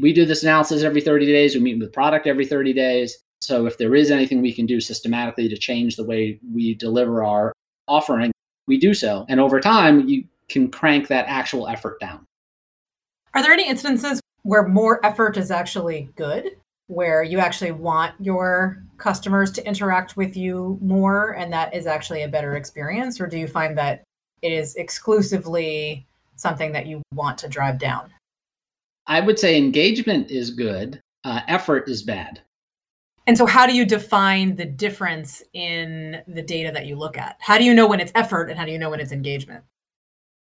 We 0.00 0.12
do 0.12 0.26
this 0.26 0.42
analysis 0.42 0.82
every 0.82 1.00
30 1.00 1.26
days. 1.26 1.54
We 1.54 1.60
meet 1.60 1.78
with 1.78 1.92
product 1.92 2.26
every 2.26 2.44
30 2.44 2.72
days. 2.72 3.18
So 3.40 3.66
if 3.66 3.78
there 3.78 3.94
is 3.94 4.10
anything 4.10 4.42
we 4.42 4.52
can 4.52 4.66
do 4.66 4.80
systematically 4.80 5.48
to 5.48 5.56
change 5.56 5.96
the 5.96 6.04
way 6.04 6.38
we 6.52 6.74
deliver 6.74 7.24
our 7.24 7.52
offering, 7.90 8.32
we 8.66 8.78
do 8.78 8.94
so. 8.94 9.26
And 9.28 9.40
over 9.40 9.60
time, 9.60 10.08
you 10.08 10.24
can 10.48 10.70
crank 10.70 11.08
that 11.08 11.26
actual 11.26 11.68
effort 11.68 12.00
down. 12.00 12.24
Are 13.34 13.42
there 13.42 13.52
any 13.52 13.68
instances 13.68 14.20
where 14.42 14.66
more 14.66 15.04
effort 15.04 15.36
is 15.36 15.50
actually 15.50 16.10
good? 16.16 16.50
where 16.90 17.22
you 17.22 17.38
actually 17.38 17.70
want 17.70 18.12
your 18.18 18.82
customers 18.98 19.52
to 19.52 19.64
interact 19.66 20.16
with 20.16 20.36
you 20.36 20.76
more 20.82 21.36
and 21.36 21.52
that 21.52 21.72
is 21.72 21.86
actually 21.86 22.24
a 22.24 22.28
better 22.28 22.56
experience 22.56 23.20
or 23.20 23.28
do 23.28 23.38
you 23.38 23.46
find 23.46 23.78
that 23.78 24.02
it 24.42 24.50
is 24.50 24.74
exclusively 24.74 26.04
something 26.34 26.72
that 26.72 26.86
you 26.86 27.00
want 27.14 27.38
to 27.38 27.48
drive 27.48 27.78
down 27.78 28.12
i 29.06 29.20
would 29.20 29.38
say 29.38 29.56
engagement 29.56 30.30
is 30.30 30.50
good 30.50 31.00
uh, 31.24 31.40
effort 31.46 31.88
is 31.88 32.02
bad 32.02 32.40
and 33.26 33.36
so 33.38 33.46
how 33.46 33.66
do 33.66 33.74
you 33.74 33.84
define 33.84 34.56
the 34.56 34.64
difference 34.64 35.42
in 35.52 36.22
the 36.26 36.42
data 36.42 36.70
that 36.72 36.86
you 36.86 36.96
look 36.96 37.16
at 37.16 37.36
how 37.40 37.58
do 37.58 37.64
you 37.64 37.74
know 37.74 37.86
when 37.86 38.00
it's 38.00 38.12
effort 38.14 38.50
and 38.50 38.58
how 38.58 38.64
do 38.64 38.72
you 38.72 38.78
know 38.78 38.90
when 38.90 39.00
it's 39.00 39.12
engagement 39.12 39.64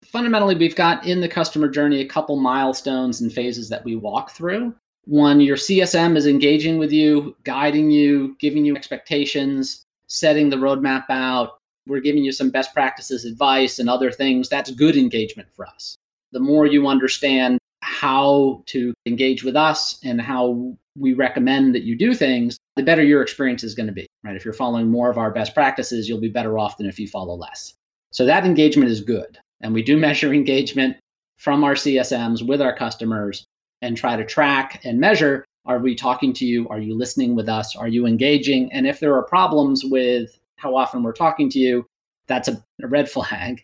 fundamentally 0.04 0.56
we've 0.56 0.76
got 0.76 1.06
in 1.06 1.22
the 1.22 1.28
customer 1.28 1.68
journey 1.68 2.02
a 2.02 2.08
couple 2.08 2.36
milestones 2.36 3.22
and 3.22 3.34
phases 3.34 3.70
that 3.70 3.84
we 3.84 3.96
walk 3.96 4.32
through 4.32 4.74
one, 5.06 5.40
your 5.40 5.56
CSM 5.56 6.18
is 6.18 6.26
engaging 6.26 6.80
with 6.80 6.92
you, 6.92 7.36
guiding 7.44 7.92
you, 7.92 8.36
giving 8.40 8.66
you 8.66 8.76
expectations, 8.76 9.84
setting 10.08 10.50
the 10.50 10.56
roadmap 10.56 11.06
out. 11.10 11.58
We're 11.88 12.00
giving 12.00 12.24
you 12.24 12.32
some 12.32 12.50
best 12.50 12.74
practices 12.74 13.24
advice 13.24 13.78
and 13.78 13.88
other 13.88 14.12
things. 14.12 14.50
That's 14.50 14.72
good 14.72 14.98
engagement 14.98 15.50
for 15.56 15.68
us. 15.68 15.96
The 16.32 16.40
more 16.40 16.66
you 16.66 16.88
understand 16.88 17.60
how 17.82 18.64
to 18.68 18.94
engage 19.06 19.44
with 19.44 19.56
us 19.56 20.00
and 20.04 20.20
how 20.20 20.76
we 20.98 21.14
recommend 21.14 21.76
that 21.76 21.84
you 21.84 21.98
do 21.98 22.14
things, 22.14 22.58
the 22.76 22.84
better 22.84 23.04
your 23.04 23.22
experience 23.22 23.64
is 23.64 23.76
going 23.76 23.88
to 23.88 23.94
be, 23.94 24.08
right? 24.24 24.36
If 24.36 24.46
you're 24.46 24.54
following 24.54 24.90
more 24.90 25.10
of 25.10 25.18
our 25.18 25.32
best 25.32 25.54
practices, 25.54 26.08
you'll 26.08 26.22
be 26.22 26.30
better 26.30 26.58
off 26.58 26.78
than 26.78 26.88
if 26.88 27.00
you 27.00 27.08
follow 27.08 27.36
less. 27.36 27.74
So 28.12 28.26
that 28.26 28.46
engagement 28.46 28.90
is 28.90 29.02
good. 29.02 29.38
And 29.62 29.74
we 29.74 29.84
do 29.84 29.98
measure 30.00 30.34
engagement 30.34 30.98
from 31.38 31.64
our 31.64 31.74
CSMs 31.74 32.48
with 32.48 32.62
our 32.62 32.76
customers 32.76 33.46
and 33.82 33.98
try 33.98 34.16
to 34.16 34.26
track 34.26 34.82
and 34.86 35.00
measure 35.00 35.46
are 35.66 35.80
we 35.80 35.96
talking 35.96 36.32
to 36.34 36.46
you? 36.46 36.68
Are 36.70 36.80
you 36.80 36.96
listening 36.96 37.36
with 37.36 37.50
us? 37.50 37.76
Are 37.76 37.88
you 37.88 38.06
engaging? 38.06 38.72
And 38.72 38.86
if 38.86 39.00
there 39.00 39.16
are 39.16 39.24
problems 39.24 39.84
with 39.84 40.38
how 40.58 40.76
often 40.76 41.02
we're 41.02 41.12
talking 41.12 41.50
to 41.50 41.60
you, 41.60 41.88
that's 42.28 42.48
a, 42.48 42.64
a 42.84 42.88
red 42.88 43.10
flag. 43.16 43.64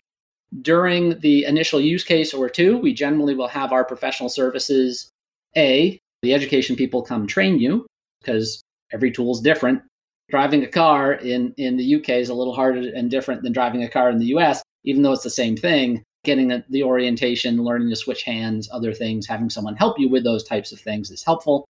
During 0.60 1.18
the 1.20 1.44
initial 1.44 1.80
use 1.80 2.04
case 2.04 2.34
or 2.34 2.48
two, 2.48 2.76
we 2.76 2.92
generally 2.92 3.34
will 3.34 3.48
have 3.48 3.72
our 3.72 3.84
professional 3.84 4.28
services 4.28 5.10
A 5.56 5.98
The 6.22 6.34
education 6.34 6.76
people 6.76 7.02
come 7.02 7.26
train 7.26 7.58
you 7.58 7.86
because 8.20 8.62
every 8.92 9.10
tool 9.10 9.32
is 9.32 9.40
different. 9.40 9.82
Driving 10.30 10.62
a 10.62 10.68
car 10.68 11.14
in, 11.14 11.52
in 11.56 11.76
the 11.76 11.96
UK 11.96 12.10
is 12.10 12.28
a 12.28 12.34
little 12.34 12.54
harder 12.54 12.90
and 12.94 13.10
different 13.10 13.42
than 13.42 13.52
driving 13.52 13.82
a 13.82 13.88
car 13.88 14.08
in 14.08 14.18
the 14.18 14.26
US, 14.36 14.62
even 14.84 15.02
though 15.02 15.12
it's 15.12 15.24
the 15.24 15.30
same 15.30 15.56
thing. 15.56 16.02
Getting 16.24 16.62
the 16.70 16.84
orientation, 16.84 17.64
learning 17.64 17.90
to 17.90 17.96
switch 17.96 18.22
hands, 18.22 18.68
other 18.72 18.94
things, 18.94 19.26
having 19.26 19.50
someone 19.50 19.74
help 19.74 19.98
you 19.98 20.08
with 20.08 20.22
those 20.22 20.44
types 20.44 20.70
of 20.70 20.78
things 20.78 21.10
is 21.10 21.24
helpful. 21.24 21.64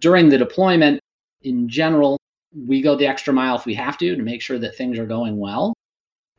During 0.00 0.28
the 0.28 0.38
deployment, 0.38 1.00
in 1.42 1.68
general, 1.68 2.16
we 2.66 2.80
go 2.80 2.94
the 2.94 3.08
extra 3.08 3.34
mile 3.34 3.56
if 3.56 3.66
we 3.66 3.74
have 3.74 3.98
to 3.98 4.14
to 4.14 4.22
make 4.22 4.40
sure 4.40 4.58
that 4.58 4.76
things 4.76 4.98
are 4.98 5.06
going 5.06 5.36
well. 5.36 5.74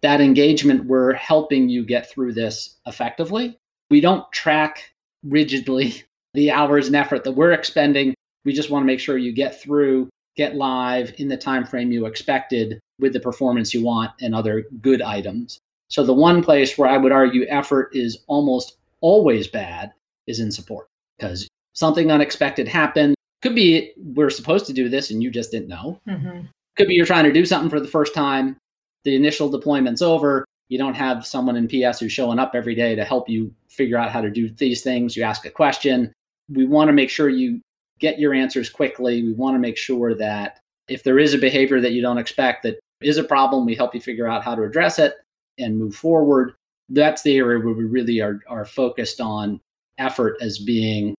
That 0.02 0.22
engagement, 0.22 0.86
we're 0.86 1.14
helping 1.14 1.68
you 1.68 1.86
get 1.86 2.10
through 2.10 2.34
this 2.34 2.78
effectively. 2.86 3.58
We 3.90 4.00
don't 4.00 4.30
track 4.32 4.94
rigidly 5.24 6.04
the 6.34 6.52
hours 6.52 6.88
and 6.88 6.96
effort 6.96 7.24
that 7.24 7.32
we're 7.32 7.52
expending. 7.52 8.14
We 8.46 8.54
just 8.54 8.70
want 8.70 8.84
to 8.84 8.88
make 8.88 9.00
sure 9.00 9.18
you 9.18 9.34
get 9.34 9.62
through, 9.62 10.10
get 10.36 10.56
live 10.56 11.14
in 11.18 11.28
the 11.28 11.38
time 11.38 11.66
frame 11.66 11.92
you 11.92 12.06
expected 12.06 12.80
with 13.00 13.14
the 13.14 13.20
performance 13.20 13.74
you 13.74 13.84
want 13.84 14.12
and 14.22 14.36
other 14.36 14.66
good 14.82 15.02
items. 15.02 15.60
So 15.90 16.04
the 16.04 16.14
one 16.14 16.44
place 16.44 16.78
where 16.78 16.90
I 16.90 16.98
would 16.98 17.12
argue 17.12 17.46
effort 17.50 17.90
is 17.94 18.20
almost 18.28 18.78
always 19.02 19.48
bad 19.48 19.92
is 20.28 20.40
in 20.40 20.52
support 20.52 20.88
because 21.18 21.48
something 21.74 22.12
unexpected 22.12 22.68
happened. 22.68 23.16
Could 23.42 23.56
be 23.56 23.94
we're 23.98 24.30
supposed 24.30 24.66
to 24.68 24.74
do 24.74 24.90
this 24.90 25.12
and 25.12 25.24
you 25.24 25.32
just 25.32 25.52
didn't 25.52 25.70
know. 25.70 26.00
Mm-hmm. 26.08 26.42
Could 26.76 26.88
be 26.88 26.94
you're 26.94 27.06
trying 27.06 27.24
to 27.24 27.34
do 27.34 27.46
something 27.46 27.70
for 27.70 27.80
the 27.80 27.88
first 27.88 28.14
time. 28.14 28.58
The 29.04 29.16
initial 29.16 29.50
deployment's 29.50 30.02
over. 30.02 30.46
You 30.68 30.78
don't 30.78 30.94
have 30.94 31.26
someone 31.26 31.56
in 31.56 31.68
PS 31.68 32.00
who's 32.00 32.12
showing 32.12 32.38
up 32.38 32.52
every 32.54 32.76
day 32.76 32.96
to 32.96 33.04
help 33.04 33.28
you 33.28 33.54
figure 33.70 33.98
out 33.98 34.12
how 34.12 34.22
to 34.22 34.30
do 34.30 34.50
these 34.50 34.84
things. 34.84 35.16
You 35.18 35.24
ask 35.24 35.46
a 35.46 35.50
question. 35.50 36.14
We 36.52 36.66
want 36.66 36.90
to 36.90 36.94
make 36.94 37.10
sure 37.10 37.30
you 37.30 37.62
get 38.00 38.20
your 38.20 38.34
answers 38.34 38.70
quickly. 38.70 39.24
We 39.24 39.34
want 39.34 39.56
to 39.56 39.60
make 39.60 39.78
sure 39.78 40.16
that 40.16 40.60
if 40.88 41.04
there 41.04 41.20
is 41.20 41.34
a 41.34 41.38
behavior 41.38 41.80
that 41.82 41.92
you 41.92 42.02
don't 42.02 42.18
expect 42.18 42.64
that 42.64 42.80
is 43.02 43.18
a 43.18 43.24
problem, 43.24 43.66
we 43.66 43.76
help 43.76 43.94
you 43.94 44.02
figure 44.02 44.28
out 44.28 44.44
how 44.44 44.56
to 44.56 44.64
address 44.64 45.00
it 45.00 45.14
and 45.58 45.78
move 45.78 45.96
forward. 45.96 46.54
That's 46.90 47.22
the 47.22 47.38
area 47.38 47.64
where 47.64 47.74
we 47.74 47.86
really 47.86 48.20
are, 48.22 48.40
are 48.48 48.66
focused 48.66 49.22
on 49.22 49.60
effort 49.98 50.38
as 50.42 50.58
being 50.58 51.16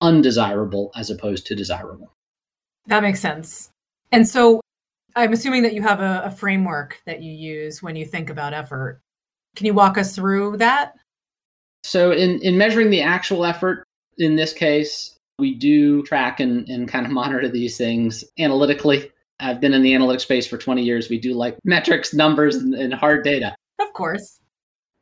undesirable 0.00 0.90
as 0.96 1.10
opposed 1.10 1.46
to 1.46 1.54
desirable. 1.54 2.12
That 2.86 3.02
makes 3.02 3.20
sense. 3.20 3.70
And 4.10 4.28
so 4.28 4.60
I'm 5.14 5.32
assuming 5.32 5.62
that 5.62 5.74
you 5.74 5.82
have 5.82 6.00
a, 6.00 6.22
a, 6.24 6.30
framework 6.30 7.00
that 7.06 7.22
you 7.22 7.32
use 7.32 7.82
when 7.82 7.96
you 7.96 8.04
think 8.04 8.30
about 8.30 8.54
effort. 8.54 9.00
Can 9.54 9.66
you 9.66 9.74
walk 9.74 9.98
us 9.98 10.14
through 10.14 10.56
that? 10.56 10.94
So, 11.84 12.12
in, 12.12 12.40
in 12.40 12.56
measuring 12.56 12.90
the 12.90 13.02
actual 13.02 13.44
effort, 13.44 13.84
in 14.18 14.36
this 14.36 14.52
case, 14.52 15.16
we 15.38 15.54
do 15.54 16.02
track 16.04 16.40
and, 16.40 16.68
and 16.68 16.88
kind 16.88 17.06
of 17.06 17.12
monitor 17.20 17.48
these 17.48 17.76
things 17.76 18.24
analytically. 18.38 19.10
I've 19.40 19.60
been 19.60 19.74
in 19.74 19.82
the 19.82 19.92
analytics 19.92 20.20
space 20.20 20.46
for 20.46 20.56
20 20.56 20.82
years. 20.82 21.08
We 21.08 21.18
do 21.18 21.34
like 21.34 21.58
metrics, 21.64 22.14
numbers, 22.14 22.56
and, 22.56 22.74
and 22.74 22.94
hard 22.94 23.24
data. 23.24 23.54
Of 23.80 23.92
course. 23.92 24.40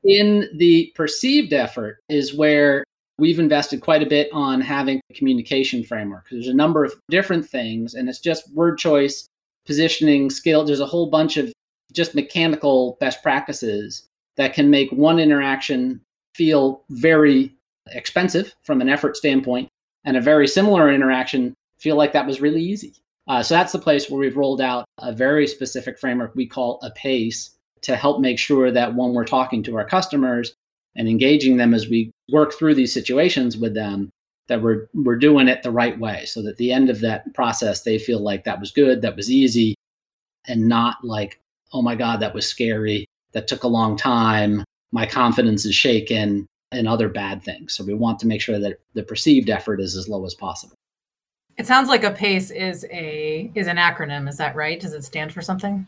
In 0.03 0.49
the 0.57 0.91
perceived 0.95 1.53
effort 1.53 1.99
is 2.09 2.35
where 2.35 2.85
we've 3.19 3.39
invested 3.39 3.83
quite 3.83 4.03
a 4.03 4.09
bit 4.09 4.31
on 4.33 4.63
having 4.63 5.01
a 5.11 5.15
communication 5.15 5.85
framework. 5.85 6.25
There's 6.31 6.49
a 6.49 6.55
number 6.55 6.85
of 6.85 6.95
different 7.11 7.47
things, 7.47 7.95
and 7.95 8.09
it's 8.09 8.19
just 8.19 8.53
word 8.55 8.79
choice, 8.79 9.27
positioning, 9.67 10.31
skill. 10.31 10.65
There's 10.65 10.81
a 10.81 10.87
whole 10.87 11.11
bunch 11.11 11.37
of 11.37 11.53
just 11.93 12.15
mechanical 12.15 12.97
best 12.99 13.23
practices 13.23 14.07
that 14.37 14.55
can 14.55 14.71
make 14.71 14.91
one 14.91 15.19
interaction 15.19 16.01
feel 16.35 16.83
very 16.89 17.55
expensive 17.93 18.55
from 18.63 18.81
an 18.81 18.89
effort 18.89 19.17
standpoint, 19.17 19.69
and 20.05 20.17
a 20.17 20.21
very 20.21 20.47
similar 20.47 20.91
interaction 20.91 21.55
feel 21.79 21.97
like 21.97 22.13
that 22.13 22.27
was 22.27 22.41
really 22.41 22.63
easy. 22.63 22.95
Uh, 23.29 23.43
so 23.43 23.55
that's 23.55 23.73
the 23.73 23.79
place 23.79 24.11
where 24.11 24.19
we've 24.19 24.37
rolled 24.37 24.61
out 24.61 24.85
a 24.99 25.13
very 25.13 25.47
specific 25.47 25.99
framework 25.99 26.35
we 26.35 26.47
call 26.47 26.79
a 26.83 26.91
PACE 26.91 27.57
to 27.83 27.97
help 27.97 28.21
make 28.21 28.39
sure 28.39 28.71
that 28.71 28.95
when 28.95 29.13
we're 29.13 29.25
talking 29.25 29.63
to 29.63 29.77
our 29.77 29.85
customers 29.85 30.55
and 30.97 31.09
engaging 31.09 31.57
them 31.57 31.73
as 31.73 31.89
we 31.89 32.11
work 32.33 32.53
through 32.53 32.75
these 32.75 32.93
situations 32.93 33.57
with 33.57 33.75
them, 33.75 34.11
that 34.49 34.61
we're 34.61 34.89
we're 34.95 35.17
doing 35.17 35.47
it 35.47 35.63
the 35.63 35.71
right 35.71 35.99
way 35.99 36.25
so 36.27 36.43
that 36.43 36.51
at 36.51 36.57
the 36.57 36.73
end 36.73 36.91
of 36.91 37.01
that 37.01 37.33
process 37.35 37.83
they 37.83 37.99
feel 37.99 38.19
like 38.19 38.45
that 38.45 38.59
was 38.59 38.73
good, 38.73 39.01
that 39.01 39.17
was 39.17 39.31
easy, 39.31 39.77
and 40.47 40.69
not 40.69 40.97
like, 41.05 41.41
oh 41.73 41.83
my 41.83 41.95
God, 41.95 42.21
that 42.21 42.35
was 42.35 42.47
scary, 42.47 43.07
that 43.33 43.47
took 43.47 43.63
a 43.63 43.69
long 43.69 43.97
time, 43.97 44.65
my 44.93 45.07
confidence 45.07 45.65
is 45.65 45.75
shaken, 45.75 46.47
and 46.73 46.89
other 46.89 47.09
bad 47.09 47.43
things. 47.43 47.75
So 47.75 47.85
we 47.85 47.95
want 47.95 48.19
to 48.21 48.27
make 48.27 48.41
sure 48.41 48.59
that 48.59 48.79
the 48.95 49.03
perceived 49.03 49.51
effort 49.51 49.81
is 49.81 49.97
as 49.97 50.09
low 50.09 50.25
as 50.25 50.35
possible. 50.35 50.77
It 51.57 51.67
sounds 51.67 51.89
like 51.89 52.05
a 52.05 52.13
PACE 52.13 52.51
is 52.51 52.87
a 52.91 53.51
is 53.55 53.67
an 53.67 53.77
acronym. 53.77 54.29
Is 54.29 54.39
that 54.39 54.57
right? 54.57 54.81
Does 54.81 54.95
it 54.95 55.05
stand 55.05 55.33
for 55.33 55.43
something? 55.43 55.87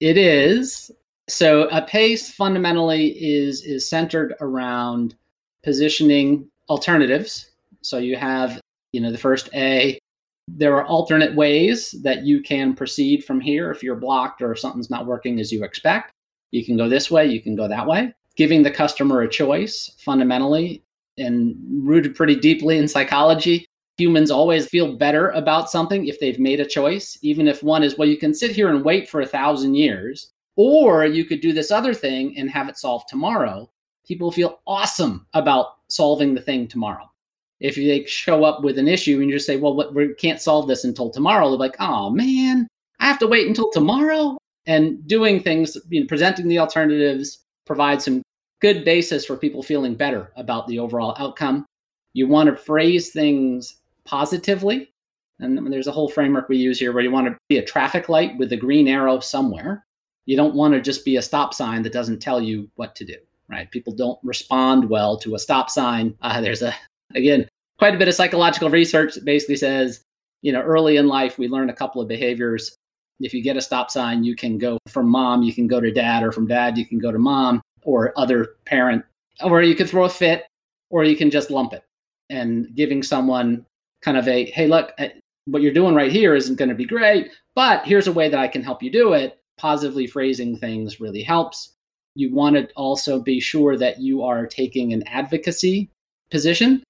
It 0.00 0.18
is. 0.18 0.90
So 1.28 1.68
a 1.68 1.82
PACE 1.82 2.30
fundamentally 2.32 3.08
is 3.22 3.62
is 3.62 3.88
centered 3.88 4.34
around 4.40 5.14
positioning 5.62 6.48
alternatives. 6.68 7.50
So 7.82 7.98
you 7.98 8.16
have, 8.16 8.60
you 8.92 9.00
know, 9.00 9.10
the 9.10 9.18
first 9.18 9.48
A, 9.54 9.98
there 10.48 10.76
are 10.76 10.84
alternate 10.86 11.34
ways 11.34 11.92
that 12.02 12.24
you 12.24 12.42
can 12.42 12.74
proceed 12.74 13.24
from 13.24 13.40
here 13.40 13.70
if 13.70 13.82
you're 13.82 13.96
blocked 13.96 14.42
or 14.42 14.52
if 14.52 14.58
something's 14.58 14.90
not 14.90 15.06
working 15.06 15.40
as 15.40 15.50
you 15.50 15.64
expect. 15.64 16.12
You 16.50 16.64
can 16.64 16.76
go 16.76 16.88
this 16.88 17.10
way, 17.10 17.26
you 17.26 17.40
can 17.40 17.56
go 17.56 17.66
that 17.66 17.86
way. 17.86 18.12
Giving 18.36 18.62
the 18.62 18.70
customer 18.70 19.22
a 19.22 19.28
choice 19.28 19.90
fundamentally 19.98 20.82
and 21.18 21.56
rooted 21.70 22.14
pretty 22.14 22.36
deeply 22.36 22.78
in 22.78 22.86
psychology 22.86 23.66
humans 23.96 24.30
always 24.30 24.68
feel 24.68 24.96
better 24.96 25.30
about 25.30 25.70
something 25.70 26.06
if 26.06 26.20
they've 26.20 26.38
made 26.38 26.60
a 26.60 26.66
choice, 26.66 27.18
even 27.22 27.48
if 27.48 27.62
one 27.62 27.82
is, 27.82 27.96
well, 27.96 28.08
you 28.08 28.18
can 28.18 28.34
sit 28.34 28.50
here 28.50 28.68
and 28.68 28.84
wait 28.84 29.08
for 29.08 29.20
a 29.20 29.26
thousand 29.26 29.74
years, 29.74 30.32
or 30.56 31.06
you 31.06 31.24
could 31.24 31.40
do 31.40 31.52
this 31.52 31.70
other 31.70 31.94
thing 31.94 32.36
and 32.36 32.50
have 32.50 32.68
it 32.68 32.78
solved 32.78 33.08
tomorrow. 33.08 33.70
People 34.06 34.30
feel 34.30 34.60
awesome 34.66 35.26
about 35.34 35.76
solving 35.88 36.34
the 36.34 36.40
thing 36.40 36.68
tomorrow. 36.68 37.10
If 37.60 37.76
they 37.76 38.04
show 38.04 38.44
up 38.44 38.62
with 38.62 38.78
an 38.78 38.86
issue 38.86 39.18
and 39.20 39.30
you 39.30 39.36
just 39.36 39.46
say, 39.46 39.56
well, 39.56 39.90
we 39.92 40.14
can't 40.14 40.40
solve 40.40 40.68
this 40.68 40.84
until 40.84 41.10
tomorrow, 41.10 41.48
they're 41.48 41.58
like, 41.58 41.76
oh 41.80 42.10
man, 42.10 42.68
I 43.00 43.06
have 43.06 43.18
to 43.20 43.26
wait 43.26 43.48
until 43.48 43.70
tomorrow. 43.70 44.36
And 44.68 45.06
doing 45.06 45.42
things, 45.42 45.76
you 45.90 46.00
know, 46.00 46.06
presenting 46.08 46.48
the 46.48 46.58
alternatives 46.58 47.45
provides 47.66 48.04
some 48.04 48.22
good 48.60 48.84
basis 48.84 49.26
for 49.26 49.36
people 49.36 49.62
feeling 49.62 49.94
better 49.94 50.32
about 50.36 50.66
the 50.66 50.78
overall 50.78 51.14
outcome. 51.18 51.66
You 52.14 52.26
want 52.26 52.48
to 52.48 52.56
phrase 52.56 53.10
things 53.12 53.76
positively. 54.04 54.90
And 55.38 55.70
there's 55.70 55.86
a 55.86 55.92
whole 55.92 56.08
framework 56.08 56.48
we 56.48 56.56
use 56.56 56.78
here 56.78 56.92
where 56.92 57.02
you 57.02 57.10
want 57.10 57.26
to 57.26 57.36
be 57.48 57.58
a 57.58 57.64
traffic 57.64 58.08
light 58.08 58.38
with 58.38 58.52
a 58.52 58.56
green 58.56 58.88
arrow 58.88 59.20
somewhere. 59.20 59.84
You 60.24 60.36
don't 60.36 60.54
want 60.54 60.72
to 60.72 60.80
just 60.80 61.04
be 61.04 61.16
a 61.16 61.22
stop 61.22 61.52
sign 61.52 61.82
that 61.82 61.92
doesn't 61.92 62.20
tell 62.20 62.40
you 62.40 62.70
what 62.76 62.96
to 62.96 63.04
do, 63.04 63.16
right? 63.48 63.70
People 63.70 63.94
don't 63.94 64.18
respond 64.22 64.88
well 64.88 65.18
to 65.18 65.34
a 65.34 65.38
stop 65.38 65.68
sign. 65.68 66.14
Uh, 66.22 66.40
there's 66.40 66.62
a, 66.62 66.74
again, 67.14 67.46
quite 67.78 67.94
a 67.94 67.98
bit 67.98 68.08
of 68.08 68.14
psychological 68.14 68.70
research 68.70 69.14
that 69.14 69.26
basically 69.26 69.56
says, 69.56 70.00
you 70.40 70.52
know, 70.52 70.62
early 70.62 70.96
in 70.96 71.06
life, 71.06 71.38
we 71.38 71.48
learn 71.48 71.68
a 71.68 71.74
couple 71.74 72.00
of 72.00 72.08
behaviors. 72.08 72.76
If 73.20 73.32
you 73.32 73.42
get 73.42 73.56
a 73.56 73.62
stop 73.62 73.90
sign, 73.90 74.24
you 74.24 74.36
can 74.36 74.58
go 74.58 74.78
from 74.88 75.08
mom, 75.08 75.42
you 75.42 75.52
can 75.52 75.66
go 75.66 75.80
to 75.80 75.90
dad, 75.90 76.22
or 76.22 76.32
from 76.32 76.46
dad, 76.46 76.76
you 76.76 76.86
can 76.86 76.98
go 76.98 77.10
to 77.10 77.18
mom 77.18 77.62
or 77.82 78.12
other 78.16 78.56
parent, 78.66 79.04
or 79.42 79.62
you 79.62 79.74
can 79.74 79.86
throw 79.86 80.04
a 80.04 80.10
fit, 80.10 80.44
or 80.90 81.04
you 81.04 81.16
can 81.16 81.30
just 81.30 81.50
lump 81.50 81.72
it. 81.72 81.82
And 82.28 82.74
giving 82.74 83.02
someone 83.02 83.64
kind 84.02 84.16
of 84.16 84.28
a 84.28 84.44
hey 84.52 84.66
look 84.68 84.92
uh, 84.98 85.08
what 85.46 85.62
you're 85.62 85.72
doing 85.72 85.94
right 85.94 86.12
here 86.12 86.34
isn't 86.34 86.56
going 86.56 86.68
to 86.68 86.74
be 86.74 86.84
great 86.84 87.30
but 87.54 87.84
here's 87.84 88.06
a 88.06 88.12
way 88.12 88.28
that 88.28 88.38
i 88.40 88.48
can 88.48 88.62
help 88.62 88.82
you 88.82 88.90
do 88.90 89.12
it 89.12 89.38
positively 89.58 90.06
phrasing 90.06 90.56
things 90.56 91.00
really 91.00 91.22
helps 91.22 91.72
you 92.14 92.32
want 92.32 92.56
to 92.56 92.68
also 92.76 93.20
be 93.20 93.40
sure 93.40 93.76
that 93.76 94.00
you 94.00 94.22
are 94.22 94.46
taking 94.46 94.92
an 94.92 95.02
advocacy 95.08 95.90
position 96.30 96.82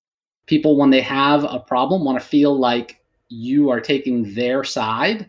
people 0.46 0.76
when 0.76 0.90
they 0.90 1.00
have 1.00 1.44
a 1.44 1.58
problem 1.58 2.04
want 2.04 2.20
to 2.20 2.24
feel 2.24 2.58
like 2.58 3.00
you 3.28 3.70
are 3.70 3.80
taking 3.80 4.34
their 4.34 4.62
side 4.62 5.26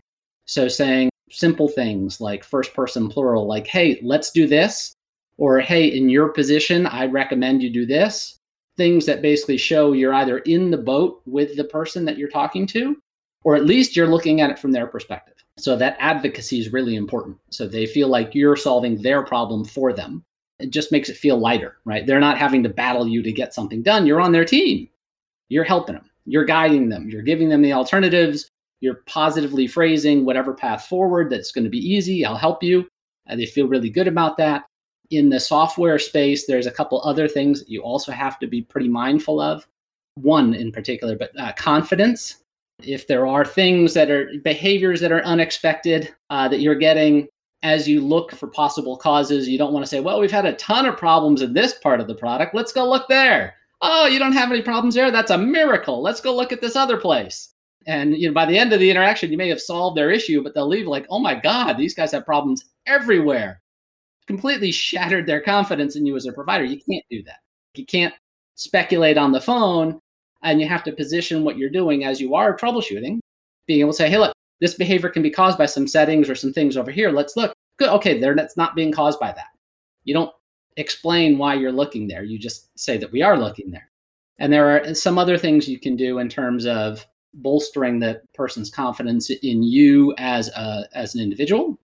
so 0.48 0.66
saying 0.66 1.10
simple 1.30 1.68
things 1.68 2.20
like 2.20 2.42
first 2.42 2.74
person 2.74 3.08
plural 3.08 3.46
like 3.46 3.66
hey 3.66 4.00
let's 4.02 4.30
do 4.30 4.46
this 4.46 4.94
or 5.36 5.60
hey 5.60 5.86
in 5.86 6.08
your 6.08 6.30
position 6.30 6.86
i 6.86 7.06
recommend 7.06 7.62
you 7.62 7.70
do 7.70 7.84
this 7.84 8.38
things 8.78 9.04
that 9.04 9.20
basically 9.20 9.58
show 9.58 9.92
you're 9.92 10.14
either 10.14 10.38
in 10.38 10.70
the 10.70 10.78
boat 10.78 11.20
with 11.26 11.56
the 11.56 11.64
person 11.64 12.06
that 12.06 12.16
you're 12.16 12.30
talking 12.30 12.66
to, 12.68 12.96
or 13.42 13.54
at 13.54 13.66
least 13.66 13.94
you're 13.94 14.06
looking 14.06 14.40
at 14.40 14.48
it 14.48 14.58
from 14.58 14.72
their 14.72 14.86
perspective. 14.86 15.34
So 15.58 15.76
that 15.76 15.96
advocacy 15.98 16.60
is 16.60 16.72
really 16.72 16.94
important. 16.94 17.36
So 17.50 17.66
they 17.66 17.84
feel 17.84 18.08
like 18.08 18.34
you're 18.34 18.56
solving 18.56 19.02
their 19.02 19.22
problem 19.22 19.64
for 19.64 19.92
them. 19.92 20.24
It 20.60 20.70
just 20.70 20.92
makes 20.92 21.08
it 21.08 21.16
feel 21.16 21.36
lighter, 21.36 21.76
right? 21.84 22.06
They're 22.06 22.20
not 22.20 22.38
having 22.38 22.62
to 22.62 22.68
battle 22.68 23.06
you 23.06 23.22
to 23.22 23.32
get 23.32 23.52
something 23.52 23.82
done. 23.82 24.06
You're 24.06 24.20
on 24.20 24.32
their 24.32 24.44
team. 24.44 24.88
You're 25.48 25.64
helping 25.64 25.96
them. 25.96 26.08
You're 26.24 26.44
guiding 26.44 26.88
them. 26.88 27.10
You're 27.10 27.22
giving 27.22 27.48
them 27.48 27.62
the 27.62 27.72
alternatives. 27.72 28.48
You're 28.80 29.02
positively 29.06 29.66
phrasing 29.66 30.24
whatever 30.24 30.54
path 30.54 30.86
forward 30.86 31.30
that's 31.30 31.52
going 31.52 31.64
to 31.64 31.70
be 31.70 31.78
easy. 31.78 32.24
I'll 32.24 32.36
help 32.36 32.62
you. 32.62 32.88
And 33.26 33.40
they 33.40 33.46
feel 33.46 33.68
really 33.68 33.90
good 33.90 34.08
about 34.08 34.36
that 34.38 34.64
in 35.10 35.30
the 35.30 35.40
software 35.40 35.98
space, 35.98 36.46
there's 36.46 36.66
a 36.66 36.70
couple 36.70 37.00
other 37.02 37.28
things 37.28 37.64
you 37.66 37.82
also 37.82 38.12
have 38.12 38.38
to 38.38 38.46
be 38.46 38.62
pretty 38.62 38.88
mindful 38.88 39.40
of. 39.40 39.66
one 40.22 40.54
in 40.54 40.72
particular, 40.72 41.16
but 41.16 41.30
uh, 41.38 41.52
confidence. 41.52 42.42
If 42.82 43.06
there 43.06 43.26
are 43.26 43.44
things 43.44 43.94
that 43.94 44.10
are 44.10 44.30
behaviors 44.44 45.00
that 45.00 45.12
are 45.12 45.24
unexpected 45.24 46.14
uh, 46.30 46.48
that 46.48 46.60
you're 46.60 46.74
getting 46.74 47.28
as 47.64 47.88
you 47.88 48.00
look 48.00 48.32
for 48.32 48.46
possible 48.46 48.96
causes, 48.96 49.48
you 49.48 49.58
don't 49.58 49.72
want 49.72 49.84
to 49.84 49.88
say, 49.88 49.98
well, 50.00 50.20
we've 50.20 50.30
had 50.30 50.46
a 50.46 50.54
ton 50.54 50.86
of 50.86 50.96
problems 50.96 51.42
in 51.42 51.52
this 51.52 51.74
part 51.74 52.00
of 52.00 52.06
the 52.06 52.14
product. 52.14 52.54
Let's 52.54 52.72
go 52.72 52.88
look 52.88 53.08
there. 53.08 53.54
Oh, 53.80 54.06
you 54.06 54.18
don't 54.18 54.32
have 54.32 54.52
any 54.52 54.62
problems 54.62 54.94
there? 54.94 55.10
That's 55.10 55.32
a 55.32 55.38
miracle. 55.38 56.02
Let's 56.02 56.20
go 56.20 56.34
look 56.34 56.52
at 56.52 56.60
this 56.60 56.76
other 56.76 56.96
place. 56.96 57.54
And 57.88 58.14
you 58.14 58.28
know, 58.28 58.34
by 58.34 58.44
the 58.44 58.58
end 58.58 58.72
of 58.74 58.80
the 58.80 58.90
interaction, 58.90 59.32
you 59.32 59.38
may 59.38 59.48
have 59.48 59.60
solved 59.60 59.96
their 59.96 60.10
issue, 60.10 60.42
but 60.42 60.54
they'll 60.54 60.68
leave 60.68 60.86
like, 60.86 61.06
oh 61.08 61.18
my 61.18 61.34
God, 61.34 61.72
these 61.72 61.94
guys 61.94 62.12
have 62.12 62.26
problems 62.26 62.66
everywhere. 62.86 63.62
Completely 64.26 64.70
shattered 64.70 65.26
their 65.26 65.40
confidence 65.40 65.96
in 65.96 66.04
you 66.04 66.14
as 66.14 66.26
a 66.26 66.32
provider. 66.32 66.64
You 66.64 66.78
can't 66.88 67.04
do 67.10 67.22
that. 67.24 67.38
You 67.74 67.86
can't 67.86 68.12
speculate 68.56 69.16
on 69.16 69.32
the 69.32 69.40
phone 69.40 69.98
and 70.42 70.60
you 70.60 70.68
have 70.68 70.84
to 70.84 70.92
position 70.92 71.44
what 71.44 71.56
you're 71.56 71.70
doing 71.70 72.04
as 72.04 72.20
you 72.20 72.34
are 72.34 72.54
troubleshooting, 72.54 73.20
being 73.66 73.80
able 73.80 73.92
to 73.92 73.96
say, 73.96 74.10
hey, 74.10 74.18
look, 74.18 74.34
this 74.60 74.74
behavior 74.74 75.08
can 75.08 75.22
be 75.22 75.30
caused 75.30 75.56
by 75.56 75.66
some 75.66 75.86
settings 75.86 76.28
or 76.28 76.34
some 76.34 76.52
things 76.52 76.76
over 76.76 76.90
here. 76.90 77.10
Let's 77.10 77.36
look. 77.36 77.54
Good. 77.78 77.88
Okay, 77.88 78.20
there 78.20 78.36
that's 78.36 78.56
not 78.56 78.76
being 78.76 78.92
caused 78.92 79.18
by 79.18 79.32
that. 79.32 79.46
You 80.04 80.12
don't 80.12 80.32
explain 80.76 81.38
why 81.38 81.54
you're 81.54 81.72
looking 81.72 82.06
there. 82.06 82.22
You 82.22 82.38
just 82.38 82.68
say 82.78 82.98
that 82.98 83.12
we 83.12 83.22
are 83.22 83.38
looking 83.38 83.70
there. 83.70 83.88
And 84.38 84.52
there 84.52 84.68
are 84.76 84.94
some 84.94 85.16
other 85.16 85.38
things 85.38 85.68
you 85.68 85.80
can 85.80 85.96
do 85.96 86.18
in 86.18 86.28
terms 86.28 86.66
of 86.66 87.06
bolstering 87.34 87.98
the 87.98 88.20
person's 88.34 88.70
confidence 88.70 89.30
in 89.30 89.62
you 89.62 90.14
as 90.18 90.48
a 90.48 90.88
as 90.94 91.14
an 91.14 91.20
individual. 91.20 91.78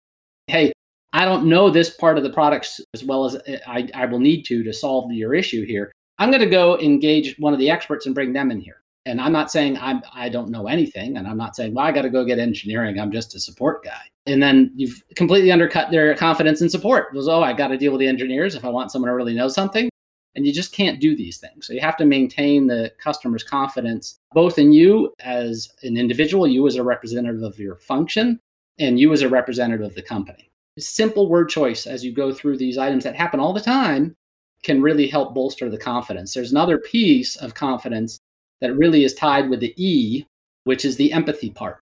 Hey, 0.47 0.73
I 1.13 1.25
don't 1.25 1.45
know 1.45 1.69
this 1.69 1.91
part 1.91 2.17
of 2.17 2.23
the 2.23 2.29
products 2.29 2.81
as 2.93 3.03
well 3.03 3.25
as 3.25 3.37
I, 3.67 3.87
I 3.93 4.05
will 4.05 4.19
need 4.19 4.43
to 4.43 4.63
to 4.63 4.73
solve 4.73 5.11
your 5.11 5.33
issue 5.33 5.65
here. 5.65 5.91
I'm 6.17 6.29
going 6.29 6.41
to 6.41 6.49
go 6.49 6.79
engage 6.79 7.37
one 7.37 7.53
of 7.53 7.59
the 7.59 7.69
experts 7.69 8.05
and 8.05 8.15
bring 8.15 8.33
them 8.33 8.51
in 8.51 8.59
here. 8.59 8.81
And 9.05 9.19
I'm 9.19 9.31
not 9.31 9.51
saying 9.51 9.77
I'm 9.77 10.01
I 10.13 10.29
don't 10.29 10.49
know 10.49 10.67
anything, 10.67 11.17
and 11.17 11.27
I'm 11.27 11.37
not 11.37 11.55
saying 11.55 11.73
well 11.73 11.85
I 11.85 11.91
got 11.91 12.03
to 12.03 12.09
go 12.09 12.25
get 12.25 12.39
engineering. 12.39 12.99
I'm 12.99 13.11
just 13.11 13.35
a 13.35 13.39
support 13.39 13.83
guy. 13.83 14.01
And 14.25 14.41
then 14.41 14.71
you've 14.75 15.03
completely 15.15 15.51
undercut 15.51 15.91
their 15.91 16.15
confidence 16.15 16.61
and 16.61 16.71
support. 16.71 17.07
It 17.13 17.17
was 17.17 17.27
oh 17.27 17.43
I 17.43 17.53
got 17.53 17.67
to 17.67 17.77
deal 17.77 17.91
with 17.91 17.99
the 17.99 18.07
engineers 18.07 18.55
if 18.55 18.63
I 18.65 18.69
want 18.69 18.91
someone 18.91 19.09
to 19.09 19.15
really 19.15 19.35
know 19.35 19.49
something. 19.49 19.89
And 20.35 20.47
you 20.47 20.53
just 20.53 20.73
can't 20.73 20.99
do 20.99 21.15
these 21.15 21.37
things. 21.37 21.67
So 21.67 21.73
you 21.73 21.81
have 21.81 21.97
to 21.97 22.05
maintain 22.05 22.67
the 22.67 22.91
customer's 22.97 23.43
confidence 23.43 24.17
both 24.33 24.57
in 24.57 24.73
you 24.73 25.13
as 25.19 25.69
an 25.83 25.95
individual, 25.95 26.47
you 26.47 26.65
as 26.65 26.75
a 26.75 26.83
representative 26.83 27.43
of 27.43 27.59
your 27.59 27.75
function, 27.75 28.39
and 28.79 28.99
you 28.99 29.13
as 29.13 29.21
a 29.21 29.29
representative 29.29 29.85
of 29.85 29.95
the 29.95 30.01
company. 30.01 30.49
Simple 30.79 31.29
word 31.29 31.49
choice 31.49 31.85
as 31.85 32.03
you 32.03 32.11
go 32.11 32.33
through 32.33 32.57
these 32.57 32.79
items 32.79 33.03
that 33.03 33.15
happen 33.15 33.39
all 33.39 33.53
the 33.53 33.61
time 33.61 34.15
can 34.63 34.81
really 34.81 35.07
help 35.07 35.35
bolster 35.35 35.69
the 35.69 35.77
confidence. 35.77 36.33
There's 36.33 36.51
another 36.51 36.79
piece 36.79 37.35
of 37.35 37.53
confidence 37.53 38.17
that 38.61 38.75
really 38.75 39.03
is 39.03 39.13
tied 39.13 39.49
with 39.49 39.59
the 39.59 39.73
E, 39.77 40.25
which 40.63 40.85
is 40.85 40.95
the 40.95 41.11
empathy 41.11 41.51
part. 41.51 41.79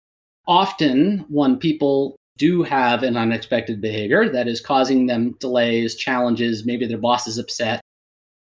Often, 0.46 1.26
when 1.28 1.58
people 1.58 2.16
do 2.38 2.62
have 2.62 3.02
an 3.02 3.16
unexpected 3.16 3.80
behavior 3.80 4.28
that 4.30 4.48
is 4.48 4.60
causing 4.60 5.06
them 5.06 5.32
delays, 5.40 5.96
challenges, 5.96 6.64
maybe 6.64 6.86
their 6.86 6.96
boss 6.96 7.26
is 7.26 7.36
upset, 7.36 7.82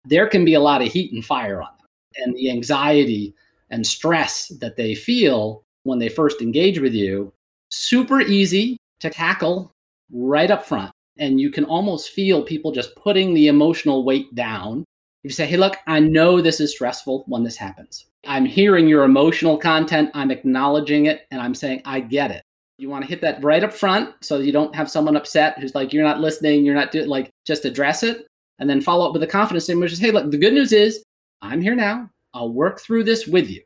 there 0.09 0.27
can 0.27 0.43
be 0.43 0.55
a 0.55 0.59
lot 0.59 0.81
of 0.81 0.91
heat 0.91 1.13
and 1.13 1.23
fire 1.23 1.61
on 1.61 1.69
them. 1.77 1.87
And 2.17 2.35
the 2.35 2.49
anxiety 2.49 3.33
and 3.69 3.85
stress 3.85 4.47
that 4.59 4.75
they 4.75 4.95
feel 4.95 5.63
when 5.83 5.99
they 5.99 6.09
first 6.09 6.41
engage 6.41 6.79
with 6.79 6.93
you, 6.93 7.31
super 7.69 8.19
easy 8.19 8.77
to 8.99 9.09
tackle 9.09 9.71
right 10.11 10.51
up 10.51 10.65
front. 10.65 10.91
And 11.17 11.39
you 11.39 11.51
can 11.51 11.65
almost 11.65 12.09
feel 12.09 12.43
people 12.43 12.71
just 12.71 12.95
putting 12.95 13.33
the 13.33 13.47
emotional 13.47 14.03
weight 14.03 14.33
down. 14.35 14.83
If 15.23 15.31
you 15.31 15.35
say, 15.35 15.45
hey, 15.45 15.57
look, 15.57 15.75
I 15.85 15.99
know 15.99 16.41
this 16.41 16.59
is 16.59 16.71
stressful 16.71 17.25
when 17.27 17.43
this 17.43 17.57
happens. 17.57 18.05
I'm 18.25 18.45
hearing 18.45 18.87
your 18.87 19.03
emotional 19.03 19.57
content, 19.57 20.11
I'm 20.13 20.31
acknowledging 20.31 21.05
it, 21.05 21.21
and 21.31 21.41
I'm 21.41 21.55
saying, 21.55 21.81
I 21.85 21.99
get 21.99 22.31
it. 22.31 22.41
You 22.77 22.89
want 22.89 23.03
to 23.03 23.09
hit 23.09 23.21
that 23.21 23.43
right 23.43 23.63
up 23.63 23.73
front 23.73 24.13
so 24.21 24.37
you 24.39 24.51
don't 24.51 24.75
have 24.75 24.89
someone 24.89 25.17
upset 25.17 25.59
who's 25.59 25.75
like, 25.75 25.93
you're 25.93 26.03
not 26.03 26.21
listening, 26.21 26.65
you're 26.65 26.75
not 26.75 26.91
doing, 26.91 27.07
like, 27.07 27.29
just 27.45 27.65
address 27.65 28.03
it. 28.03 28.25
And 28.59 28.69
then 28.69 28.81
follow 28.81 29.07
up 29.07 29.13
with 29.13 29.23
a 29.23 29.27
confidence 29.27 29.65
statement, 29.65 29.85
which 29.85 29.93
is, 29.93 30.00
hey, 30.00 30.11
look, 30.11 30.29
the 30.29 30.37
good 30.37 30.53
news 30.53 30.74
is 30.74 31.03
I'm 31.41 31.61
here 31.61 31.75
now. 31.75 32.09
I'll 32.33 32.51
work 32.51 32.79
through 32.79 33.05
this 33.05 33.25
with 33.25 33.50
you. 33.50 33.61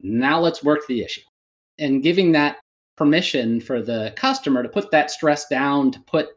Now 0.00 0.40
let's 0.40 0.64
work 0.64 0.80
the 0.88 1.02
issue. 1.02 1.22
And 1.78 2.02
giving 2.02 2.32
that 2.32 2.58
permission 2.96 3.60
for 3.60 3.82
the 3.82 4.12
customer 4.16 4.62
to 4.62 4.68
put 4.68 4.90
that 4.90 5.10
stress 5.10 5.46
down, 5.48 5.90
to 5.92 6.00
put 6.00 6.28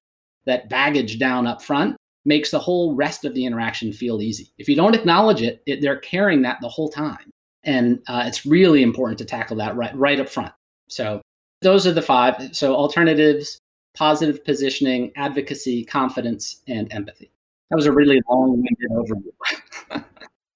that 0.45 0.69
baggage 0.69 1.19
down 1.19 1.47
up 1.47 1.61
front, 1.61 1.95
makes 2.25 2.51
the 2.51 2.59
whole 2.59 2.95
rest 2.95 3.25
of 3.25 3.33
the 3.33 3.45
interaction 3.45 3.91
feel 3.91 4.21
easy. 4.21 4.51
If 4.57 4.67
you 4.67 4.75
don't 4.75 4.95
acknowledge 4.95 5.41
it, 5.41 5.63
it 5.65 5.81
they're 5.81 5.97
carrying 5.97 6.41
that 6.43 6.57
the 6.61 6.69
whole 6.69 6.89
time 6.89 7.31
and 7.63 7.99
uh, 8.07 8.23
it's 8.25 8.45
really 8.45 8.83
important 8.83 9.17
to 9.19 9.25
tackle 9.25 9.55
that 9.57 9.75
right 9.75 9.95
right 9.95 10.19
up 10.19 10.29
front. 10.29 10.53
So 10.87 11.21
those 11.61 11.85
are 11.85 11.93
the 11.93 12.01
five. 12.01 12.55
So 12.55 12.75
alternatives, 12.75 13.57
positive 13.95 14.43
positioning, 14.43 15.11
advocacy, 15.15 15.85
confidence, 15.85 16.61
and 16.67 16.91
empathy. 16.91 17.31
That 17.71 17.77
was 17.77 17.85
a 17.85 17.91
really 17.91 18.21
long-winded 18.29 18.91
overview. 18.91 20.03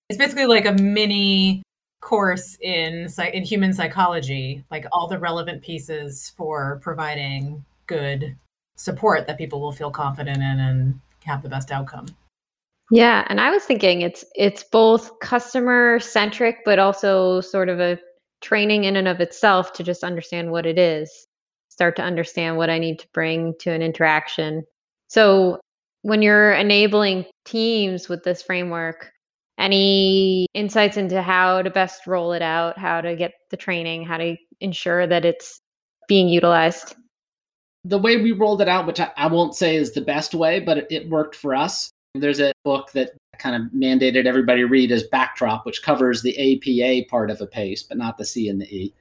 it's 0.09 0.19
basically 0.19 0.47
like 0.47 0.65
a 0.65 0.73
mini 0.73 1.63
course 2.01 2.57
in 2.61 3.07
in 3.33 3.43
human 3.43 3.71
psychology, 3.73 4.65
like 4.69 4.85
all 4.91 5.07
the 5.07 5.17
relevant 5.17 5.63
pieces 5.63 6.33
for 6.35 6.79
providing 6.83 7.63
good 7.87 8.35
support 8.75 9.27
that 9.27 9.37
people 9.37 9.61
will 9.61 9.71
feel 9.71 9.91
confident 9.91 10.37
in 10.37 10.59
and 10.59 10.99
have 11.23 11.41
the 11.41 11.47
best 11.47 11.71
outcome. 11.71 12.07
Yeah, 12.91 13.25
and 13.29 13.39
I 13.39 13.49
was 13.49 13.63
thinking 13.63 14.01
it's 14.01 14.25
it's 14.35 14.63
both 14.63 15.17
customer 15.19 16.01
centric 16.01 16.57
but 16.65 16.79
also 16.79 17.39
sort 17.39 17.69
of 17.69 17.79
a 17.79 17.97
training 18.41 18.83
in 18.83 18.97
and 18.97 19.07
of 19.07 19.21
itself 19.21 19.71
to 19.73 19.83
just 19.83 20.03
understand 20.03 20.51
what 20.51 20.65
it 20.65 20.77
is. 20.77 21.27
Start 21.69 21.95
to 21.95 22.03
understand 22.03 22.57
what 22.57 22.69
I 22.69 22.77
need 22.77 22.99
to 22.99 23.07
bring 23.13 23.55
to 23.59 23.71
an 23.71 23.81
interaction. 23.81 24.65
So 25.07 25.61
when 26.05 26.21
you're 26.21 26.53
enabling 26.53 27.25
teams 27.45 28.07
with 28.07 28.23
this 28.23 28.43
framework, 28.43 29.11
any 29.57 30.45
insights 30.53 30.97
into 30.97 31.19
how 31.19 31.63
to 31.63 31.71
best 31.71 32.05
roll 32.05 32.31
it 32.31 32.43
out, 32.43 32.77
how 32.77 33.01
to 33.01 33.15
get 33.15 33.33
the 33.49 33.57
training, 33.57 34.05
how 34.05 34.17
to 34.17 34.35
ensure 34.61 35.07
that 35.07 35.25
it's 35.25 35.59
being 36.07 36.29
utilized? 36.29 36.95
The 37.85 37.97
way 37.97 38.17
we 38.17 38.33
rolled 38.33 38.61
it 38.61 38.69
out, 38.69 38.85
which 38.85 38.99
I, 38.99 39.09
I 39.17 39.25
won't 39.25 39.55
say 39.55 39.77
is 39.77 39.93
the 39.93 40.01
best 40.01 40.35
way, 40.35 40.59
but 40.59 40.77
it, 40.77 40.87
it 40.91 41.09
worked 41.09 41.35
for 41.35 41.55
us, 41.55 41.89
there's 42.13 42.39
a 42.39 42.53
book 42.63 42.91
that 42.91 43.13
kind 43.39 43.55
of 43.55 43.71
mandated 43.71 44.27
everybody 44.27 44.63
read 44.63 44.91
as 44.91 45.01
Backdrop, 45.01 45.65
which 45.65 45.81
covers 45.81 46.21
the 46.21 46.37
APA 46.37 47.09
part 47.09 47.31
of 47.31 47.41
a 47.41 47.47
PACE, 47.47 47.81
but 47.81 47.97
not 47.97 48.19
the 48.19 48.25
C 48.25 48.47
and 48.47 48.61
the 48.61 48.67
E. 48.67 48.93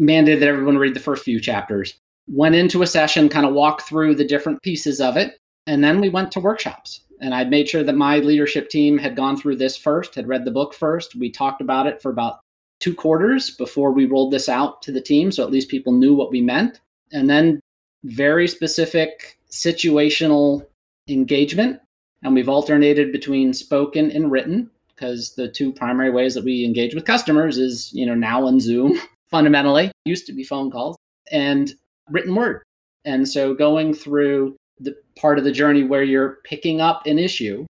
Mandated 0.00 0.40
that 0.40 0.48
everyone 0.48 0.78
read 0.78 0.94
the 0.94 1.00
first 1.00 1.24
few 1.24 1.40
chapters. 1.40 1.92
Went 2.26 2.54
into 2.54 2.80
a 2.80 2.86
session, 2.86 3.28
kind 3.28 3.44
of 3.44 3.52
walked 3.52 3.82
through 3.82 4.14
the 4.14 4.24
different 4.24 4.62
pieces 4.62 4.98
of 4.98 5.18
it, 5.18 5.36
and 5.68 5.84
then 5.84 6.00
we 6.00 6.08
went 6.08 6.32
to 6.32 6.40
workshops. 6.40 7.02
And 7.20 7.34
I 7.34 7.44
made 7.44 7.68
sure 7.68 7.84
that 7.84 7.94
my 7.94 8.18
leadership 8.18 8.70
team 8.70 8.98
had 8.98 9.16
gone 9.16 9.36
through 9.36 9.56
this 9.56 9.76
first, 9.76 10.14
had 10.14 10.28
read 10.28 10.44
the 10.44 10.50
book 10.50 10.74
first. 10.74 11.14
We 11.14 11.30
talked 11.30 11.60
about 11.60 11.86
it 11.86 12.00
for 12.00 12.10
about 12.10 12.40
two 12.80 12.94
quarters 12.94 13.50
before 13.50 13.92
we 13.92 14.06
rolled 14.06 14.32
this 14.32 14.48
out 14.48 14.82
to 14.82 14.92
the 14.92 15.00
team, 15.00 15.30
so 15.30 15.42
at 15.44 15.50
least 15.50 15.68
people 15.68 15.92
knew 15.92 16.14
what 16.14 16.30
we 16.30 16.40
meant. 16.40 16.80
And 17.12 17.28
then 17.28 17.60
very 18.04 18.48
specific 18.48 19.38
situational 19.50 20.66
engagement 21.08 21.80
and 22.22 22.34
we've 22.34 22.48
alternated 22.48 23.12
between 23.12 23.52
spoken 23.52 24.10
and 24.10 24.30
written 24.30 24.70
because 24.94 25.34
the 25.34 25.48
two 25.48 25.72
primary 25.72 26.10
ways 26.10 26.34
that 26.34 26.44
we 26.44 26.64
engage 26.64 26.94
with 26.94 27.04
customers 27.04 27.58
is, 27.58 27.92
you 27.92 28.04
know, 28.04 28.14
now 28.14 28.44
on 28.44 28.58
Zoom 28.58 28.98
fundamentally, 29.30 29.92
used 30.04 30.26
to 30.26 30.32
be 30.32 30.42
phone 30.42 30.70
calls 30.70 30.96
and 31.30 31.74
written 32.10 32.34
word. 32.34 32.62
And 33.04 33.28
so 33.28 33.54
going 33.54 33.94
through 33.94 34.56
the 34.80 34.96
part 35.16 35.38
of 35.38 35.44
the 35.44 35.52
journey 35.52 35.84
where 35.84 36.02
you're 36.02 36.38
picking 36.44 36.80
up 36.80 37.06
an 37.06 37.18
issue 37.18 37.66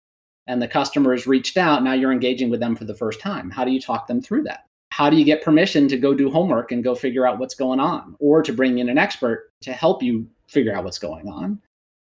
and 0.47 0.61
the 0.61 0.67
customer 0.67 1.11
has 1.11 1.27
reached 1.27 1.57
out, 1.57 1.83
now 1.83 1.93
you're 1.93 2.11
engaging 2.11 2.49
with 2.49 2.59
them 2.59 2.75
for 2.75 2.85
the 2.85 2.95
first 2.95 3.19
time. 3.19 3.49
How 3.49 3.65
do 3.65 3.71
you 3.71 3.81
talk 3.81 4.07
them 4.07 4.21
through 4.21 4.43
that? 4.43 4.65
How 4.91 5.09
do 5.09 5.17
you 5.17 5.25
get 5.25 5.43
permission 5.43 5.87
to 5.89 5.97
go 5.97 6.13
do 6.13 6.29
homework 6.29 6.71
and 6.71 6.83
go 6.83 6.95
figure 6.95 7.27
out 7.27 7.39
what's 7.39 7.55
going 7.55 7.79
on 7.79 8.15
or 8.19 8.41
to 8.41 8.53
bring 8.53 8.77
in 8.77 8.89
an 8.89 8.97
expert 8.97 9.49
to 9.61 9.73
help 9.73 10.01
you 10.01 10.27
figure 10.47 10.73
out 10.73 10.83
what's 10.83 10.99
going 10.99 11.27
on? 11.27 11.59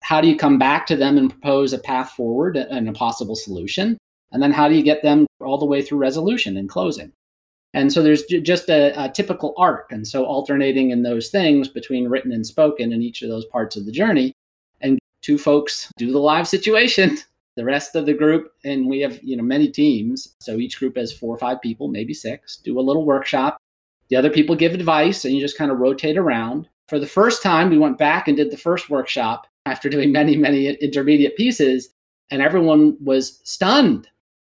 how 0.05 0.21
do 0.21 0.27
you 0.27 0.37
come 0.37 0.59
back 0.59 0.85
to 0.85 0.95
them 0.95 1.17
and 1.17 1.31
propose 1.31 1.73
a 1.73 1.79
path 1.79 2.11
forward 2.11 2.55
and 2.57 2.87
a 2.87 2.93
possible 2.93 3.35
solution? 3.35 3.97
And 4.31 4.41
then 4.41 4.51
how 4.51 4.69
do 4.69 4.75
you 4.75 4.83
get 4.83 5.01
them 5.01 5.25
all 5.39 5.57
the 5.57 5.65
way 5.65 5.81
through 5.81 5.97
resolution 5.97 6.57
and 6.57 6.69
closing? 6.69 7.11
And 7.73 7.91
so 7.91 8.03
there's 8.03 8.21
just 8.23 8.69
a, 8.69 8.93
a, 9.03 9.09
typical 9.09 9.55
arc. 9.57 9.91
And 9.91 10.07
so 10.07 10.23
alternating 10.23 10.91
in 10.91 11.01
those 11.01 11.29
things 11.29 11.67
between 11.67 12.07
written 12.07 12.31
and 12.31 12.45
spoken 12.45 12.93
in 12.93 13.01
each 13.01 13.23
of 13.23 13.29
those 13.29 13.45
parts 13.45 13.75
of 13.75 13.87
the 13.87 13.91
journey. 13.91 14.31
Two 15.25 15.39
folks 15.39 15.89
do 15.97 16.11
the 16.11 16.19
live 16.19 16.47
situation. 16.47 17.17
The 17.55 17.65
rest 17.65 17.95
of 17.95 18.05
the 18.05 18.13
group, 18.13 18.51
and 18.63 18.85
we 18.87 18.99
have 18.99 19.19
you 19.23 19.35
know 19.35 19.43
many 19.43 19.69
teams. 19.69 20.35
So 20.39 20.57
each 20.57 20.77
group 20.77 20.97
has 20.97 21.11
four 21.11 21.33
or 21.33 21.39
five 21.39 21.61
people, 21.61 21.87
maybe 21.87 22.13
six, 22.13 22.57
do 22.57 22.77
a 22.77 22.81
little 22.81 23.05
workshop. 23.05 23.57
The 24.09 24.17
other 24.17 24.29
people 24.29 24.55
give 24.55 24.73
advice, 24.73 25.25
and 25.25 25.33
you 25.33 25.41
just 25.41 25.57
kind 25.57 25.71
of 25.71 25.79
rotate 25.79 26.17
around. 26.17 26.69
For 26.89 26.99
the 26.99 27.07
first 27.07 27.41
time, 27.41 27.71
we 27.71 27.79
went 27.79 27.97
back 27.97 28.27
and 28.27 28.37
did 28.37 28.51
the 28.51 28.57
first 28.57 28.91
workshop 28.91 29.47
after 29.65 29.89
doing 29.89 30.11
many, 30.11 30.37
many 30.37 30.67
intermediate 30.67 31.37
pieces, 31.37 31.89
and 32.29 32.41
everyone 32.41 32.95
was 33.03 33.41
stunned 33.45 34.07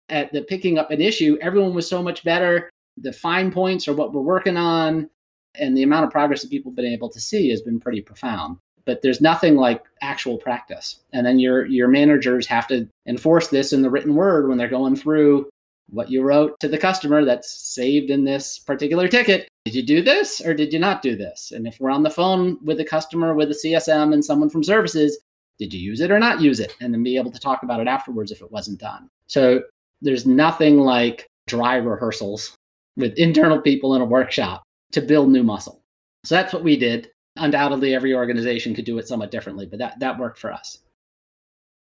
at 0.09 0.31
the 0.33 0.41
picking 0.41 0.79
up 0.79 0.89
an 0.89 1.01
issue. 1.01 1.37
Everyone 1.39 1.75
was 1.75 1.87
so 1.87 2.01
much 2.01 2.23
better 2.23 2.71
the 2.97 3.13
fine 3.13 3.51
points 3.51 3.87
are 3.87 3.93
what 3.93 4.13
we're 4.13 4.21
working 4.21 4.57
on. 4.57 5.09
And 5.55 5.77
the 5.77 5.83
amount 5.83 6.05
of 6.05 6.11
progress 6.11 6.41
that 6.41 6.49
people 6.49 6.71
have 6.71 6.75
been 6.75 6.85
able 6.85 7.09
to 7.09 7.19
see 7.19 7.49
has 7.49 7.61
been 7.61 7.79
pretty 7.79 8.01
profound. 8.01 8.57
But 8.85 9.01
there's 9.01 9.21
nothing 9.21 9.55
like 9.55 9.83
actual 10.01 10.37
practice. 10.37 10.99
And 11.13 11.25
then 11.25 11.39
your 11.39 11.65
your 11.65 11.87
managers 11.87 12.45
have 12.47 12.67
to 12.67 12.87
enforce 13.07 13.47
this 13.47 13.73
in 13.73 13.81
the 13.81 13.89
written 13.89 14.15
word 14.15 14.49
when 14.49 14.57
they're 14.57 14.67
going 14.67 14.95
through 14.95 15.49
what 15.89 16.09
you 16.09 16.23
wrote 16.23 16.59
to 16.59 16.67
the 16.67 16.77
customer 16.77 17.23
that's 17.23 17.51
saved 17.51 18.09
in 18.09 18.23
this 18.23 18.59
particular 18.59 19.07
ticket. 19.07 19.47
Did 19.65 19.75
you 19.75 19.83
do 19.83 20.01
this 20.01 20.41
or 20.41 20.53
did 20.53 20.73
you 20.73 20.79
not 20.79 21.01
do 21.01 21.15
this? 21.15 21.51
And 21.51 21.67
if 21.67 21.79
we're 21.79 21.91
on 21.91 22.03
the 22.03 22.09
phone 22.09 22.57
with 22.63 22.79
a 22.79 22.85
customer 22.85 23.33
with 23.35 23.51
a 23.51 23.59
CSM 23.65 24.13
and 24.13 24.23
someone 24.23 24.49
from 24.49 24.63
services, 24.63 25.19
did 25.59 25.73
you 25.73 25.79
use 25.79 26.01
it 26.01 26.11
or 26.11 26.19
not 26.19 26.41
use 26.41 26.59
it? 26.59 26.75
And 26.81 26.93
then 26.93 27.03
be 27.03 27.17
able 27.17 27.31
to 27.31 27.39
talk 27.39 27.63
about 27.63 27.79
it 27.79 27.87
afterwards 27.87 28.31
if 28.31 28.41
it 28.41 28.51
wasn't 28.51 28.79
done. 28.79 29.09
So 29.27 29.61
there's 30.01 30.25
nothing 30.25 30.79
like 30.79 31.27
dry 31.47 31.75
rehearsals 31.75 32.55
with 32.97 33.13
internal 33.17 33.61
people 33.61 33.95
in 33.95 34.01
a 34.01 34.05
workshop 34.05 34.63
to 34.91 35.01
build 35.01 35.29
new 35.29 35.43
muscle. 35.43 35.81
So 36.25 36.35
that's 36.35 36.53
what 36.53 36.63
we 36.63 36.77
did. 36.77 37.09
Undoubtedly, 37.37 37.95
every 37.95 38.13
organization 38.13 38.75
could 38.75 38.85
do 38.85 38.97
it 38.99 39.07
somewhat 39.07 39.31
differently, 39.31 39.65
but 39.65 39.79
that, 39.79 39.99
that 39.99 40.19
worked 40.19 40.37
for 40.37 40.53
us. 40.53 40.79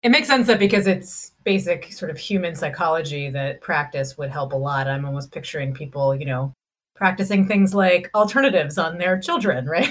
It 0.03 0.11
makes 0.11 0.29
sense 0.29 0.46
that 0.46 0.61
because 0.61 0.87
it's 0.87 1.33
basic 1.44 1.92
sort 1.92 2.11
of 2.11 2.18
human 2.18 2.55
psychology 2.55 3.31
that 3.31 3.61
practice 3.61 4.16
would 4.16 4.31
help 4.31 4.53
a 4.53 4.57
lot. 4.57 4.87
I'm 4.87 5.05
almost 5.05 5.33
picturing 5.33 5.74
people, 5.74 6.14
you 6.14 6.24
know, 6.24 6.53
practicing 6.94 7.46
things 7.46 7.74
like 7.74 8.11
alternatives 8.14 8.77
on 8.77 8.98
their 8.98 9.18
children, 9.18 9.66
right? 9.68 9.88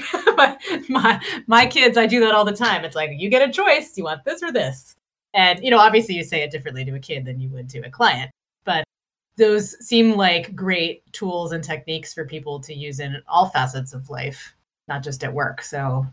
my, 0.90 1.22
my, 1.48 1.66
kids, 1.66 1.98
I 1.98 2.06
do 2.06 2.20
that 2.22 2.36
all 2.36 2.46
the 2.46 2.54
time. 2.54 2.86
It's 2.86 2.96
like 2.96 3.12
you 3.16 3.30
get 3.30 3.48
a 3.48 3.52
choice. 3.52 3.98
You 3.98 4.04
want 4.04 4.26
this 4.26 4.44
or 4.44 4.52
this? 4.52 4.96
And 5.34 5.64
you 5.64 5.72
know, 5.72 5.80
obviously, 5.80 6.16
you 6.16 6.24
say 6.24 6.42
it 6.44 6.52
differently 6.52 6.84
to 6.86 6.96
a 6.96 7.00
kid 7.00 7.26
than 7.26 7.40
you 7.40 7.50
would 7.50 7.70
to 7.70 7.80
a 7.80 7.90
client, 7.90 8.32
but 8.66 8.84
those 9.38 9.78
seem 9.86 10.16
like 10.16 10.56
great 10.56 11.04
tools 11.14 11.52
and 11.52 11.64
techniques 11.64 12.14
for 12.14 12.26
people 12.26 12.60
to 12.62 12.74
use 12.74 13.00
in 13.00 13.22
all 13.28 13.50
facets 13.50 13.94
of 13.94 14.10
life, 14.10 14.56
not 14.88 15.04
just 15.04 15.24
at 15.24 15.34
work. 15.34 15.62
So 15.62 16.06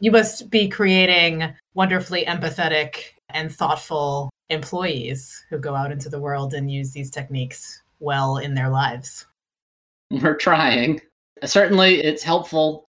you 0.00 0.10
must 0.10 0.50
be 0.50 0.68
creating 0.68 1.52
wonderfully 1.74 2.24
empathetic 2.24 3.12
and 3.28 3.54
thoughtful 3.54 4.30
employees 4.48 5.44
who 5.48 5.58
go 5.58 5.74
out 5.74 5.92
into 5.92 6.08
the 6.08 6.20
world 6.20 6.54
and 6.54 6.70
use 6.70 6.92
these 6.92 7.10
techniques 7.10 7.82
well 8.00 8.38
in 8.38 8.54
their 8.54 8.68
lives. 8.68 9.26
We're 10.10 10.36
trying. 10.36 11.00
Certainly, 11.44 12.02
it's 12.02 12.22
helpful. 12.22 12.86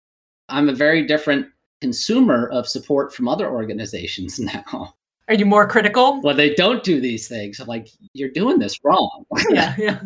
I'm 0.49 0.69
a 0.69 0.73
very 0.73 1.05
different 1.05 1.47
consumer 1.81 2.47
of 2.49 2.67
support 2.67 3.13
from 3.13 3.27
other 3.27 3.49
organizations 3.49 4.39
now. 4.39 4.95
Are 5.27 5.35
you 5.35 5.45
more 5.45 5.67
critical? 5.67 6.21
Well, 6.21 6.35
they 6.35 6.53
don't 6.55 6.83
do 6.83 6.99
these 6.99 7.27
things. 7.27 7.59
I'm 7.59 7.67
like, 7.67 7.89
you're 8.13 8.31
doing 8.31 8.59
this 8.59 8.77
wrong. 8.83 9.25
yeah, 9.49 9.75
yeah. 9.77 10.01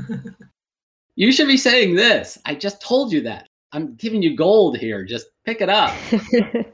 you 1.15 1.31
should 1.31 1.47
be 1.47 1.57
saying 1.57 1.95
this. 1.95 2.37
I 2.45 2.53
just 2.53 2.81
told 2.81 3.11
you 3.11 3.21
that. 3.21 3.47
I'm 3.75 3.95
giving 3.95 4.23
you 4.23 4.35
gold 4.35 4.77
here. 4.77 5.03
Just 5.03 5.27
pick 5.43 5.59
it 5.59 5.69
up. 5.69 5.93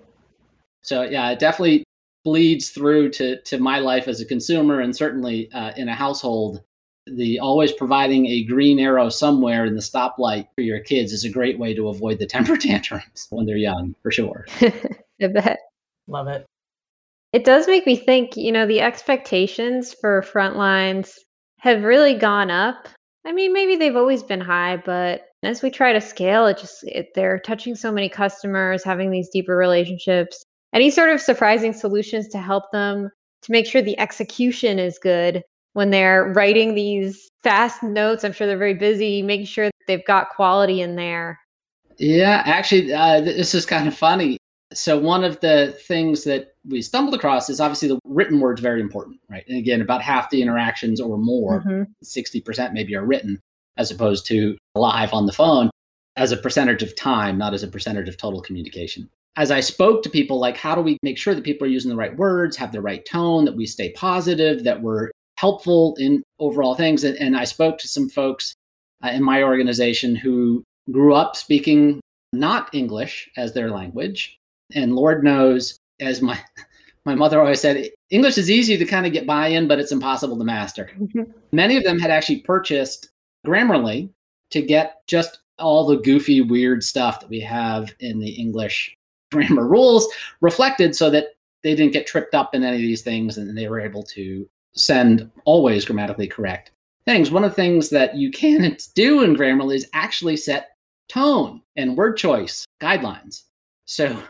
so 0.84 1.02
yeah, 1.02 1.32
it 1.32 1.40
definitely 1.40 1.84
bleeds 2.24 2.70
through 2.70 3.10
to 3.10 3.42
to 3.42 3.58
my 3.58 3.80
life 3.80 4.08
as 4.08 4.22
a 4.22 4.26
consumer 4.26 4.80
and 4.80 4.96
certainly 4.96 5.52
uh, 5.54 5.72
in 5.76 5.90
a 5.90 5.96
household 5.96 6.62
the 7.08 7.40
always 7.40 7.72
providing 7.72 8.28
a 8.28 8.44
green 8.44 8.80
arrow 8.80 9.10
somewhere 9.10 9.66
in 9.66 9.74
the 9.74 9.82
stoplight 9.82 10.48
for 10.54 10.62
your 10.62 10.80
kids 10.80 11.12
is 11.12 11.24
a 11.24 11.30
great 11.30 11.58
way 11.58 11.74
to 11.74 11.90
avoid 11.90 12.20
the 12.20 12.26
temper 12.28 12.56
tantrums 12.58 13.26
when 13.32 13.48
they're 13.48 13.58
young 13.58 13.96
for 14.04 14.12
sure 14.12 14.46
i 14.62 15.28
bet 15.28 15.58
love 16.08 16.28
it 16.28 16.46
it 17.34 17.44
does 17.44 17.66
make 17.66 17.88
me 17.88 17.96
think 17.96 18.38
you 18.38 18.52
know 18.52 18.68
the 18.68 18.82
expectations 18.82 19.96
for 20.00 20.22
front 20.22 20.56
lines 20.56 21.18
have 21.58 21.84
really 21.84 22.14
gone 22.14 22.52
up 22.52 22.88
i 23.26 23.32
mean 23.32 23.54
maybe 23.54 23.76
they've 23.76 23.96
always 23.96 24.24
been 24.24 24.42
high 24.42 24.78
but 24.78 25.28
as 25.44 25.62
we 25.62 25.72
try 25.72 25.94
to 25.94 26.02
scale 26.02 26.46
it 26.46 26.58
just 26.58 26.84
it, 26.84 27.10
they're 27.16 27.40
touching 27.40 27.76
so 27.76 27.92
many 27.92 28.10
customers 28.10 28.84
having 28.84 29.12
these 29.12 29.30
deeper 29.30 29.56
relationships. 29.56 30.46
Any 30.74 30.90
sort 30.92 31.10
of 31.10 31.20
surprising 31.20 31.74
solutions 31.74 32.28
to 32.30 32.38
help 32.38 32.72
them 32.72 33.10
to 33.42 33.52
make 33.52 33.66
sure 33.66 33.82
the 33.82 34.00
execution 34.00 34.80
is 34.80 35.00
good 35.00 35.44
when 35.74 35.90
they're 35.90 36.32
writing 36.34 36.76
these 36.76 37.28
fast 37.44 37.82
notes? 37.82 38.24
I'm 38.24 38.34
sure 38.34 38.46
they're 38.48 38.58
very 38.58 38.76
busy 38.76 39.22
making 39.22 39.48
sure 39.48 39.72
they've 39.88 40.06
got 40.06 40.30
quality 40.30 40.82
in 40.82 40.96
there. 40.96 41.40
Yeah 41.98 42.44
actually 42.46 42.94
uh, 42.94 43.22
this 43.22 43.56
is 43.56 43.66
kind 43.66 43.88
of 43.88 43.96
funny. 43.96 44.38
So 44.74 44.98
one 44.98 45.24
of 45.24 45.40
the 45.40 45.76
things 45.88 46.24
that 46.26 46.51
we 46.68 46.82
stumbled 46.82 47.16
across 47.16 47.50
is 47.50 47.60
obviously 47.60 47.88
the 47.88 48.00
written 48.06 48.40
word's 48.40 48.62
very 48.62 48.82
important 48.82 49.20
right 49.30 49.44
and 49.48 49.58
again 49.58 49.82
about 49.82 50.02
half 50.02 50.30
the 50.30 50.42
interactions 50.42 51.02
or 51.02 51.18
more 51.18 51.62
mm-hmm. 51.62 51.84
60% 52.04 52.74
maybe 52.74 52.96
are 52.96 53.06
written 53.06 53.40
as 53.78 53.92
opposed 53.92 54.26
to 54.28 54.58
live 54.76 55.14
on 55.14 55.26
the 55.26 55.34
phone 55.34 55.70
as 56.18 56.32
a 56.32 56.38
percentage 56.38 56.84
of 56.84 56.96
time 56.96 57.38
not 57.38 57.54
as 57.54 57.64
a 57.64 57.68
percentage 57.68 58.08
of 58.08 58.18
total 58.18 58.42
communication 58.42 59.10
as 59.38 59.50
I 59.50 59.62
spoke 59.62 60.04
to 60.04 60.10
people, 60.10 60.40
like, 60.40 60.58
how 60.58 60.76
do 60.76 60.82
we 60.82 60.98
make 61.04 61.18
sure 61.18 61.34
that 61.34 61.44
people 61.44 61.66
are 61.66 61.72
using 61.72 61.90
the 61.90 61.96
right 61.96 62.16
words, 62.18 62.58
have 62.58 62.72
the 62.72 62.82
right 62.82 63.06
tone, 63.06 63.46
that 63.46 63.56
we 63.56 63.66
stay 63.66 63.92
positive, 63.94 64.64
that 64.64 64.82
we're 64.82 65.12
helpful 65.38 65.96
in 65.98 66.22
overall 66.40 66.76
things? 66.76 67.04
And, 67.04 67.16
and 67.18 67.38
I 67.38 67.46
spoke 67.46 67.78
to 67.80 67.88
some 67.88 68.10
folks 68.10 68.54
uh, 69.04 69.10
in 69.10 69.24
my 69.24 69.42
organization 69.44 70.16
who 70.16 70.64
grew 70.92 71.14
up 71.14 71.36
speaking 71.36 72.02
not 72.34 72.74
English 72.74 73.30
as 73.38 73.54
their 73.54 73.72
language. 73.72 74.38
And 74.74 74.96
Lord 74.96 75.24
knows, 75.24 75.78
as 76.02 76.22
my 76.22 76.40
my 77.06 77.16
mother 77.16 77.40
always 77.40 77.60
said, 77.60 77.90
English 78.12 78.38
is 78.38 78.52
easy 78.52 78.78
to 78.78 78.86
kind 78.86 79.08
of 79.08 79.14
get 79.14 79.26
by 79.26 79.48
in, 79.48 79.68
but 79.68 79.80
it's 79.80 79.92
impossible 79.92 80.38
to 80.38 80.44
master. 80.44 80.92
Mm-hmm. 81.00 81.32
Many 81.52 81.78
of 81.78 81.84
them 81.84 81.98
had 81.98 82.12
actually 82.12 82.42
purchased 82.42 83.10
Grammarly 83.46 84.10
to 84.52 84.62
get 84.62 85.06
just 85.08 85.40
all 85.58 85.86
the 85.86 85.98
goofy, 85.98 86.42
weird 86.42 86.84
stuff 86.84 87.20
that 87.20 87.30
we 87.30 87.40
have 87.40 87.94
in 88.02 88.20
the 88.20 88.30
English 88.30 88.96
grammar 89.32 89.68
rules 89.68 90.08
reflected 90.42 90.96
so 90.96 91.10
that 91.10 91.30
they 91.64 91.74
didn't 91.74 91.94
get 91.94 92.06
tripped 92.06 92.36
up 92.36 92.54
in 92.54 92.64
any 92.64 92.78
of 92.78 92.82
these 92.82 93.02
things 93.02 93.38
and 93.38 93.58
they 93.58 93.68
were 93.68 93.80
able 93.80 94.04
to 94.04 94.48
send 94.74 95.30
always 95.46 95.86
grammatically 95.86 96.28
correct 96.28 96.72
things. 97.06 97.32
One 97.32 97.44
of 97.44 97.52
the 97.52 97.56
things 97.56 97.90
that 97.90 98.16
you 98.16 98.32
can 98.32 98.78
do 98.96 99.24
in 99.24 99.36
Grammarly 99.36 99.76
is 99.76 99.90
actually 99.94 100.38
set 100.38 100.70
tone 101.10 101.62
and 101.76 101.98
word 101.98 102.18
choice 102.18 102.66
guidelines. 102.82 103.44
So 103.86 104.22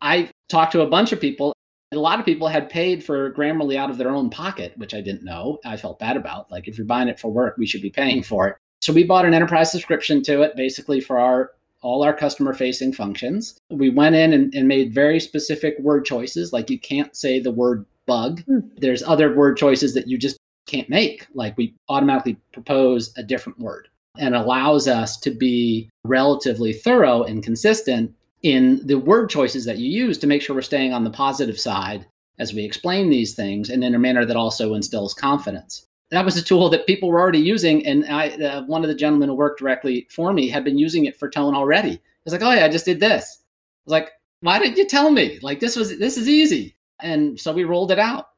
I 0.00 0.30
talked 0.48 0.72
to 0.72 0.82
a 0.82 0.86
bunch 0.86 1.12
of 1.12 1.20
people. 1.20 1.52
A 1.92 1.96
lot 1.96 2.18
of 2.20 2.26
people 2.26 2.48
had 2.48 2.68
paid 2.68 3.02
for 3.02 3.32
Grammarly 3.32 3.76
out 3.76 3.90
of 3.90 3.96
their 3.96 4.10
own 4.10 4.28
pocket, 4.28 4.74
which 4.76 4.94
I 4.94 5.00
didn't 5.00 5.24
know. 5.24 5.58
I 5.64 5.76
felt 5.76 5.98
bad 5.98 6.16
about. 6.16 6.50
Like, 6.50 6.68
if 6.68 6.76
you're 6.76 6.86
buying 6.86 7.08
it 7.08 7.18
for 7.18 7.30
work, 7.30 7.56
we 7.56 7.66
should 7.66 7.82
be 7.82 7.90
paying 7.90 8.22
for 8.22 8.48
it. 8.48 8.56
So 8.80 8.92
we 8.92 9.04
bought 9.04 9.24
an 9.24 9.34
enterprise 9.34 9.72
subscription 9.72 10.22
to 10.24 10.42
it 10.42 10.54
basically 10.56 11.00
for 11.00 11.18
our 11.18 11.52
all 11.80 12.02
our 12.02 12.12
customer 12.12 12.54
facing 12.54 12.92
functions. 12.92 13.56
We 13.70 13.88
went 13.88 14.16
in 14.16 14.32
and, 14.32 14.52
and, 14.52 14.66
made 14.66 14.92
very 14.92 15.20
specific 15.20 15.78
word 15.78 16.04
choices, 16.04 16.52
like 16.52 16.70
you 16.70 16.78
can't 16.78 17.14
say 17.14 17.38
the 17.38 17.52
word 17.52 17.86
bug. 18.06 18.42
Mm. 18.48 18.68
There's 18.78 19.04
other 19.04 19.32
word 19.36 19.56
choices 19.56 19.94
that 19.94 20.08
you 20.08 20.18
just 20.18 20.38
can't 20.66 20.88
make. 20.88 21.28
Like 21.34 21.56
we 21.56 21.74
automatically 21.88 22.36
propose 22.52 23.12
a 23.16 23.22
different 23.22 23.60
word 23.60 23.88
and 24.18 24.34
allows 24.34 24.88
us 24.88 25.16
to 25.18 25.30
be 25.30 25.88
relatively 26.04 26.72
thorough 26.72 27.22
and 27.22 27.44
consistent 27.44 28.12
in 28.42 28.86
the 28.86 28.98
word 28.98 29.28
choices 29.30 29.64
that 29.64 29.78
you 29.78 29.90
use 29.90 30.18
to 30.18 30.26
make 30.26 30.42
sure 30.42 30.54
we're 30.54 30.62
staying 30.62 30.92
on 30.92 31.04
the 31.04 31.10
positive 31.10 31.58
side 31.58 32.06
as 32.38 32.54
we 32.54 32.64
explain 32.64 33.10
these 33.10 33.34
things 33.34 33.70
and 33.70 33.82
in 33.82 33.94
a 33.94 33.98
manner 33.98 34.24
that 34.24 34.36
also 34.36 34.74
instills 34.74 35.12
confidence 35.14 35.88
that 36.10 36.24
was 36.24 36.36
a 36.36 36.42
tool 36.42 36.68
that 36.70 36.86
people 36.86 37.10
were 37.10 37.20
already 37.20 37.38
using. 37.38 37.84
And 37.86 38.06
I, 38.06 38.28
uh, 38.28 38.62
one 38.64 38.82
of 38.82 38.88
the 38.88 38.94
gentlemen 38.94 39.28
who 39.28 39.34
worked 39.34 39.60
directly 39.60 40.06
for 40.10 40.32
me 40.32 40.48
had 40.48 40.64
been 40.64 40.78
using 40.78 41.04
it 41.04 41.18
for 41.18 41.28
tone 41.28 41.54
already. 41.54 41.92
I 41.92 42.00
was 42.24 42.32
like, 42.32 42.42
oh 42.42 42.52
yeah, 42.52 42.64
I 42.64 42.68
just 42.68 42.84
did 42.84 43.00
this. 43.00 43.42
I 43.42 43.82
was 43.84 43.92
like, 43.92 44.10
why 44.40 44.58
didn't 44.58 44.78
you 44.78 44.86
tell 44.86 45.10
me? 45.10 45.38
Like 45.42 45.60
this 45.60 45.76
was 45.76 45.98
this 45.98 46.16
is 46.16 46.28
easy. 46.28 46.76
And 47.00 47.38
so 47.38 47.52
we 47.52 47.64
rolled 47.64 47.92
it 47.92 47.98
out. 47.98 48.28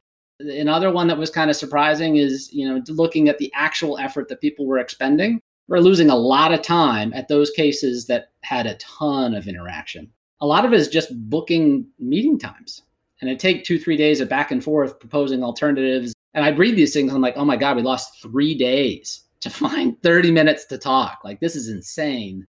Another 0.41 0.91
one 0.91 1.07
that 1.09 1.19
was 1.19 1.31
kind 1.31 1.51
of 1.51 1.57
surprising 1.57 2.17
is, 2.17 2.53
you 2.53 2.69
know, 2.69 2.83
looking 2.89 3.29
at 3.29 3.39
the 3.39 3.53
actual 3.55 3.99
effort 3.99 4.29
that 4.29 4.41
people 4.41 4.67
were 4.67 4.79
expending. 4.79 5.41
We're 5.71 5.79
losing 5.79 6.11
a 6.11 6.17
lot 6.17 6.53
of 6.53 6.63
time 6.63 7.13
at 7.15 7.29
those 7.29 7.49
cases 7.53 8.07
that 8.07 8.33
had 8.41 8.67
a 8.67 8.75
ton 8.75 9.35
of 9.35 9.47
interaction. 9.47 10.11
A 10.41 10.47
lot 10.47 10.65
of 10.65 10.73
it 10.73 10.81
is 10.81 10.89
just 10.89 11.13
booking 11.31 11.87
meeting 12.01 12.41
times. 12.41 12.83
And 13.21 13.31
it 13.31 13.39
take 13.39 13.63
two, 13.63 13.79
three 13.79 13.97
days 13.97 14.21
of 14.21 14.29
back 14.29 14.51
and 14.51 14.65
forth 14.65 14.99
proposing 14.99 15.45
alternatives, 15.45 16.13
and 16.35 16.45
I'd 16.45 16.59
read 16.59 16.75
these 16.75 16.93
things. 16.93 17.13
I'm 17.13 17.21
like, 17.21 17.37
oh 17.37 17.45
my 17.45 17.57
God, 17.57 17.77
we 17.77 17.83
lost 17.83 18.21
three 18.21 18.57
days 18.57 19.23
to 19.43 19.51
find 19.51 19.97
30 20.03 20.33
minutes 20.33 20.65
to 20.67 20.79
talk. 20.79 21.21
Like, 21.23 21.39
this 21.39 21.55
is 21.55 21.69
insane. 21.69 22.45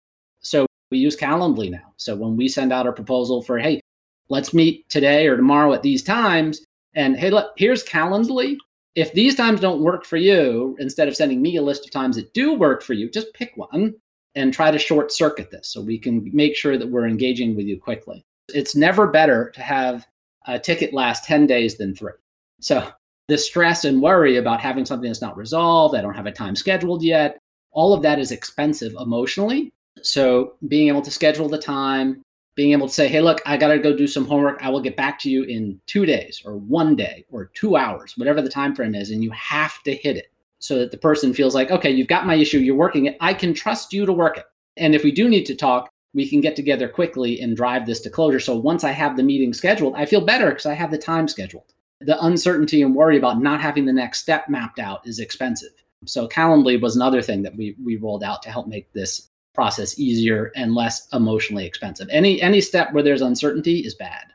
So 0.42 0.68
we 0.92 1.00
use 1.00 1.18
Calendly 1.18 1.72
now. 1.72 1.94
So 1.98 2.16
when 2.16 2.38
we 2.38 2.48
send 2.48 2.72
out 2.72 2.86
our 2.86 2.94
proposal 2.94 3.42
for, 3.42 3.58
hey, 3.58 3.82
let's 4.30 4.54
meet 4.54 4.88
today 4.90 5.26
or 5.26 5.38
tomorrow 5.38 5.74
at 5.74 5.82
these 5.82 6.04
times, 6.04 6.64
and 6.94 7.18
hey, 7.18 7.32
look, 7.32 7.54
here's 7.58 7.84
Calendly. 7.84 8.58
If 8.98 9.14
these 9.14 9.36
times 9.36 9.62
don't 9.62 9.84
work 9.84 10.06
for 10.06 10.18
you, 10.18 10.76
instead 10.80 11.08
of 11.08 11.16
sending 11.16 11.40
me 11.40 11.56
a 11.58 11.62
list 11.62 11.86
of 11.86 11.92
times 11.92 12.16
that 12.16 12.34
do 12.34 12.56
work 12.56 12.82
for 12.82 12.94
you, 12.94 13.12
just 13.12 13.32
pick 13.36 13.52
one 13.56 13.94
and 14.34 14.52
try 14.52 14.72
to 14.72 14.80
short 14.80 15.12
circuit 15.12 15.52
this 15.52 15.68
so 15.68 15.80
we 15.80 16.00
can 16.00 16.28
make 16.34 16.56
sure 16.56 16.80
that 16.80 16.90
we're 16.90 17.06
engaging 17.06 17.56
with 17.56 17.68
you 17.68 17.80
quickly. 17.80 18.26
It's 18.56 18.76
never 18.76 19.06
better 19.06 19.52
to 19.52 19.62
have 19.62 20.08
a 20.48 20.58
ticket 20.58 20.96
last 20.96 21.26
10 21.26 21.46
days 21.46 21.78
than 21.78 21.94
three. 21.94 22.14
So 22.60 22.92
the 23.28 23.38
stress 23.38 23.86
and 23.86 24.02
worry 24.02 24.38
about 24.38 24.62
having 24.62 24.84
something 24.84 25.08
that's 25.08 25.22
not 25.22 25.38
resolved, 25.38 25.96
I 25.96 26.02
don't 26.02 26.16
have 26.16 26.26
a 26.26 26.32
time 26.32 26.56
scheduled 26.56 27.04
yet, 27.04 27.38
all 27.74 27.94
of 27.94 28.02
that 28.02 28.18
is 28.18 28.32
expensive 28.32 28.96
emotionally. 29.00 29.72
So 30.02 30.56
being 30.68 30.88
able 30.88 31.04
to 31.04 31.12
schedule 31.12 31.50
the 31.50 31.60
time, 31.60 32.24
being 32.58 32.72
able 32.72 32.88
to 32.88 32.94
say, 32.94 33.08
hey, 33.08 33.22
look, 33.22 33.40
I 33.46 33.56
got 33.56 33.68
to 33.68 33.78
go 33.78 33.96
do 33.96 34.08
some 34.08 34.26
homework. 34.26 34.60
I 34.64 34.70
will 34.70 34.82
get 34.82 34.98
back 34.98 35.20
to 35.20 35.30
you 35.30 35.44
in 35.44 35.80
two 35.86 36.08
days 36.08 36.42
or 36.44 36.58
one 36.58 36.96
day 36.96 37.24
or 37.32 37.52
two 37.54 37.78
hours, 37.78 38.18
whatever 38.18 38.42
the 38.42 38.50
time 38.50 38.76
frame 38.76 38.96
is. 38.96 39.12
And 39.12 39.24
you 39.24 39.30
have 39.30 39.82
to 39.84 39.96
hit 39.96 40.18
it 40.18 40.32
so 40.58 40.80
that 40.80 40.90
the 40.90 40.98
person 40.98 41.36
feels 41.36 41.54
like, 41.54 41.70
okay, 41.70 41.92
you've 41.92 42.08
got 42.08 42.26
my 42.26 42.34
issue, 42.34 42.58
you're 42.58 42.76
working 42.76 43.06
it. 43.06 43.16
I 43.22 43.36
can 43.36 43.54
trust 43.54 43.94
you 43.94 44.08
to 44.08 44.12
work 44.12 44.40
it. 44.40 44.46
And 44.76 44.96
if 44.96 45.04
we 45.04 45.12
do 45.12 45.30
need 45.30 45.46
to 45.46 45.56
talk, 45.56 45.88
we 46.16 46.28
can 46.28 46.42
get 46.42 46.56
together 46.56 46.90
quickly 46.90 47.40
and 47.40 47.56
drive 47.56 47.86
this 47.86 48.00
to 48.02 48.10
closure. 48.10 48.40
So 48.40 48.58
once 48.58 48.84
I 48.84 48.92
have 48.92 49.18
the 49.18 49.24
meeting 49.24 49.54
scheduled, 49.54 49.94
I 49.96 50.08
feel 50.08 50.22
better 50.22 50.50
because 50.50 50.66
I 50.66 50.74
have 50.74 50.90
the 50.90 50.98
time 50.98 51.28
scheduled. 51.28 51.74
The 52.02 52.24
uncertainty 52.26 52.82
and 52.82 52.96
worry 52.96 53.18
about 53.18 53.40
not 53.40 53.62
having 53.62 53.86
the 53.86 53.94
next 53.94 54.20
step 54.20 54.50
mapped 54.50 54.80
out 54.80 55.08
is 55.08 55.20
expensive. 55.20 55.74
So 56.06 56.28
Calendly 56.28 56.82
was 56.82 56.96
another 56.96 57.22
thing 57.22 57.44
that 57.44 57.56
we 57.56 57.76
we 57.84 57.98
rolled 57.98 58.24
out 58.24 58.42
to 58.44 58.50
help 58.50 58.68
make 58.68 58.92
this 58.94 59.30
process 59.58 59.98
easier 59.98 60.52
and 60.56 60.76
less 60.76 61.08
emotionally 61.14 61.66
expensive. 61.66 62.08
Any 62.12 62.40
any 62.44 62.62
step 62.62 62.94
where 62.94 63.02
there's 63.02 63.24
uncertainty 63.24 63.80
is 63.80 63.96
bad. 63.96 64.26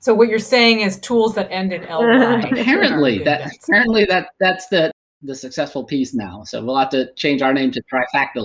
So 0.00 0.12
what 0.12 0.28
you're 0.28 0.40
saying 0.40 0.80
is 0.80 0.98
tools 0.98 1.36
that 1.36 1.48
end 1.52 1.72
in 1.72 1.82
ly. 1.88 2.40
apparently 2.52 3.22
that 3.22 3.52
apparently 3.62 4.04
that 4.06 4.30
that's 4.40 4.66
the 4.66 4.90
the 5.22 5.36
successful 5.36 5.84
piece 5.84 6.14
now. 6.14 6.42
So 6.42 6.64
we'll 6.64 6.76
have 6.76 6.90
to 6.90 7.12
change 7.14 7.42
our 7.42 7.54
name 7.54 7.70
to 7.70 7.82
Trifacta 7.82 8.42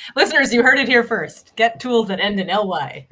Listeners, 0.16 0.52
you 0.52 0.62
heard 0.62 0.78
it 0.78 0.88
here 0.88 1.04
first. 1.04 1.54
Get 1.56 1.78
tools 1.78 2.08
that 2.08 2.18
end 2.18 2.40
in 2.40 2.48
ly. 2.48 3.06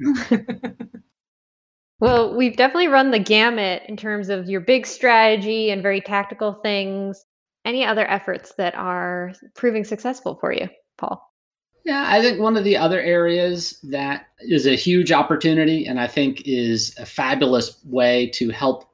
well, 1.99 2.35
we've 2.35 2.57
definitely 2.57 2.87
run 2.87 3.11
the 3.11 3.19
gamut 3.19 3.83
in 3.87 3.97
terms 3.97 4.29
of 4.29 4.49
your 4.49 4.61
big 4.61 4.87
strategy 4.87 5.69
and 5.69 5.83
very 5.83 6.01
tactical 6.01 6.53
things. 6.63 7.23
Any 7.65 7.85
other 7.85 8.09
efforts 8.09 8.53
that 8.57 8.73
are 8.75 9.33
proving 9.55 9.83
successful 9.83 10.37
for 10.41 10.51
you, 10.51 10.67
Paul? 10.97 11.30
Yeah, 11.83 12.05
I 12.07 12.21
think 12.21 12.39
one 12.39 12.57
of 12.57 12.63
the 12.63 12.77
other 12.77 12.99
areas 12.99 13.79
that 13.83 14.27
is 14.39 14.67
a 14.67 14.75
huge 14.75 15.11
opportunity 15.11 15.87
and 15.87 15.99
I 15.99 16.07
think 16.07 16.43
is 16.45 16.95
a 16.99 17.05
fabulous 17.05 17.83
way 17.85 18.27
to 18.35 18.49
help 18.49 18.89